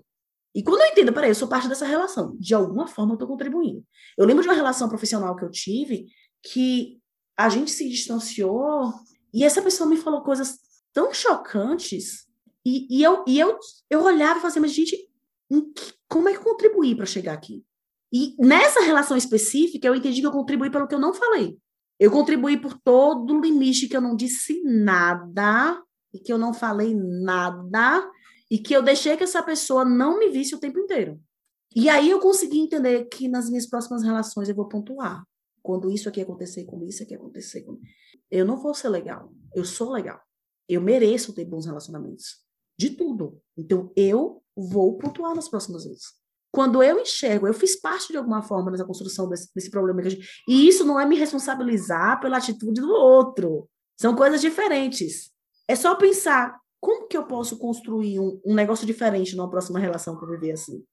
[0.54, 3.26] E quando eu entendo, peraí, eu sou parte dessa relação, de alguma forma eu estou
[3.28, 3.84] contribuindo.
[4.16, 6.06] Eu lembro de uma relação profissional que eu tive
[6.42, 7.00] que
[7.36, 8.92] a gente se distanciou
[9.32, 10.58] e essa pessoa me falou coisas
[10.92, 12.26] tão chocantes
[12.64, 13.58] e, e eu, e eu,
[13.90, 17.32] eu olhava e falava assim, mas gente, que- como é que eu contribuí para chegar
[17.32, 17.64] aqui?
[18.12, 21.58] E nessa relação específica, eu entendi que eu contribuí pelo que eu não falei.
[21.98, 25.82] Eu contribuí por todo o limite que eu não disse nada
[26.12, 28.10] e que eu não falei nada
[28.50, 31.20] e que eu deixei que essa pessoa não me visse o tempo inteiro.
[31.74, 35.24] E aí eu consegui entender que nas minhas próximas relações eu vou pontuar.
[35.62, 37.80] Quando isso aqui acontecer, quando isso aqui acontecer, quando...
[38.30, 39.32] eu não vou ser legal.
[39.54, 40.20] Eu sou legal.
[40.68, 42.44] Eu mereço ter bons relacionamentos.
[42.78, 43.40] De tudo.
[43.56, 46.12] Então eu vou pontuar nas próximas vezes.
[46.54, 50.24] Quando eu enxergo, eu fiz parte de alguma forma nessa construção desse, desse problema gente.
[50.48, 53.68] E isso não é me responsabilizar pela atitude do outro.
[54.00, 55.32] São coisas diferentes.
[55.66, 60.16] É só pensar como que eu posso construir um, um negócio diferente numa próxima relação
[60.16, 60.84] que viver assim.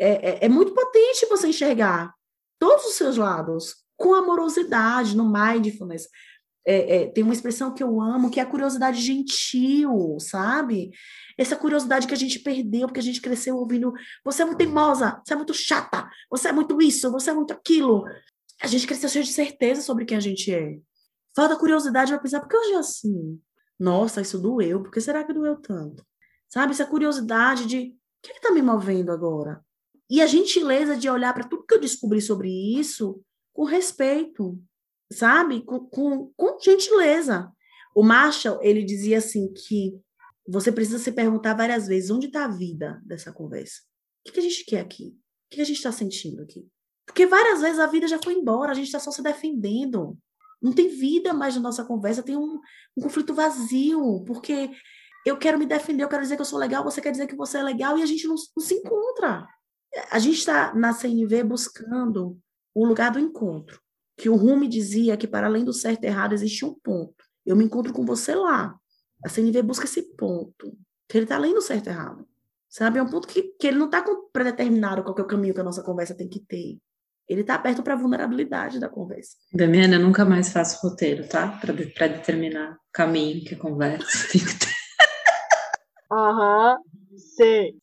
[0.00, 2.14] É, é, é muito potente você enxergar
[2.58, 6.08] todos os seus lados com amorosidade, no mindfulness.
[6.70, 10.92] É, é, tem uma expressão que eu amo, que é a curiosidade gentil, sabe?
[11.36, 13.92] Essa curiosidade que a gente perdeu, porque a gente cresceu ouvindo
[14.24, 17.52] você é muito teimosa, você é muito chata, você é muito isso, você é muito
[17.52, 18.04] aquilo.
[18.62, 20.78] A gente cresceu cheio de certeza sobre quem a gente é.
[21.34, 23.40] Falta curiosidade vai pensar, por que hoje é assim?
[23.76, 26.04] Nossa, isso doeu, por que será que doeu tanto?
[26.48, 29.60] Sabe, essa curiosidade de o que está me movendo agora?
[30.08, 32.48] E a gentileza de olhar para tudo que eu descobri sobre
[32.78, 33.20] isso
[33.52, 34.62] com respeito,
[35.12, 35.62] sabe?
[35.64, 37.50] Com, com, com gentileza.
[37.94, 40.00] O Marshall, ele dizia assim que
[40.46, 43.80] você precisa se perguntar várias vezes onde está a vida dessa conversa.
[44.20, 45.08] O que, que a gente quer aqui?
[45.08, 46.66] O que, que a gente está sentindo aqui?
[47.06, 50.16] Porque várias vezes a vida já foi embora, a gente está só se defendendo.
[50.62, 52.60] Não tem vida mais na nossa conversa, tem um,
[52.96, 54.70] um conflito vazio, porque
[55.26, 57.34] eu quero me defender, eu quero dizer que eu sou legal, você quer dizer que
[57.34, 59.46] você é legal, e a gente não, não se encontra.
[60.10, 62.38] A gente está na CNV buscando
[62.74, 63.80] o lugar do encontro.
[64.20, 67.24] Que o Rumi dizia que para além do certo e errado existe um ponto.
[67.44, 68.74] Eu me encontro com você lá.
[69.24, 70.76] A CNV busca esse ponto.
[71.08, 72.28] Que ele está além do certo e errado.
[72.68, 72.98] Sabe?
[72.98, 75.60] É um ponto que, que ele não está predeterminado qual que é o caminho que
[75.60, 76.76] a nossa conversa tem que ter.
[77.26, 79.38] Ele está aberto para a vulnerabilidade da conversa.
[79.54, 81.58] Damiana, eu nunca mais faço roteiro, tá?
[81.58, 84.74] Para de, determinar o caminho que a conversa tem que ter.
[86.12, 86.76] Aham,
[87.36, 87.74] sei.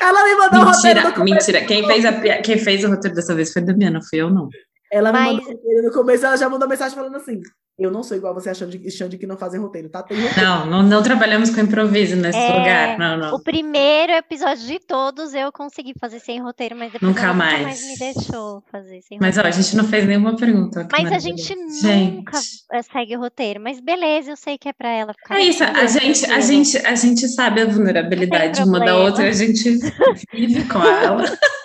[0.00, 1.64] Ela me mandou o roteiro Mentira, mentira.
[1.64, 4.48] Quem fez, a, quem fez o roteiro dessa vez foi a Damiana, fui eu não.
[4.92, 7.40] Ela me Mas- mandou o roteiro no começo, ela já mandou mensagem falando assim:
[7.76, 10.00] Eu não sou igual você achando de, achando que não fazem roteiro, tá?
[10.04, 10.40] Tem roteiro.
[10.48, 12.98] Não, não, não trabalhamos com improviso nesse É, lugar.
[12.98, 13.34] Não, não.
[13.34, 17.44] O primeiro episódio de todos eu consegui fazer sem roteiro, mas depois Nunca ela nunca
[17.44, 17.62] mais.
[17.64, 19.48] mais me deixou fazer sem Mas ó, roteiro.
[19.48, 20.86] a gente não fez nenhuma pergunta.
[20.92, 22.12] Mas a gente Gente.
[22.16, 22.38] nunca
[22.72, 23.60] eh, segue o roteiro.
[23.60, 25.34] Mas beleza, eu sei que é pra ela ficar.
[25.36, 29.32] É isso, a gente, a, gente, a gente sabe a vulnerabilidade uma da outra, a
[29.32, 29.78] gente
[30.32, 31.24] vive com ela.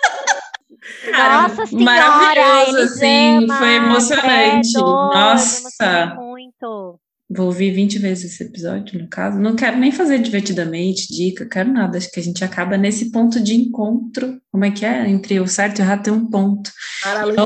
[1.10, 4.72] Cara, Nossa senhora, maravilhoso, assim, Elisama, foi emocionante.
[4.74, 7.00] Nossa, muito.
[7.28, 9.38] vou ouvir 20 vezes esse episódio, no caso.
[9.38, 11.98] Não quero nem fazer divertidamente, dica, quero nada.
[11.98, 14.40] Acho que a gente acaba nesse ponto de encontro.
[14.50, 15.08] Como é que é?
[15.08, 16.70] Entre o certo e o errado tem um ponto.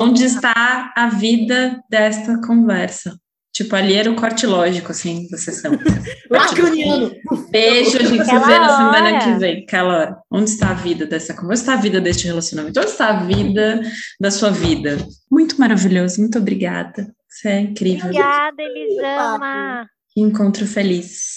[0.00, 3.18] Onde está a vida desta conversa?
[3.54, 5.70] Tipo, ali era o corte lógico, assim, da sessão.
[6.28, 7.12] Lacaniano.
[7.50, 9.62] Beijo, a gente se vê na semana que vem.
[9.62, 10.16] Aquela hora.
[10.28, 11.52] Onde está a vida dessa conversa?
[11.52, 12.80] Onde está a vida deste relacionamento?
[12.80, 13.80] Onde está a vida
[14.20, 14.98] da sua vida?
[15.30, 17.14] Muito maravilhoso, muito obrigada.
[17.28, 18.06] Você é incrível.
[18.06, 19.86] Obrigada, Elisama.
[20.16, 21.33] Encontro feliz.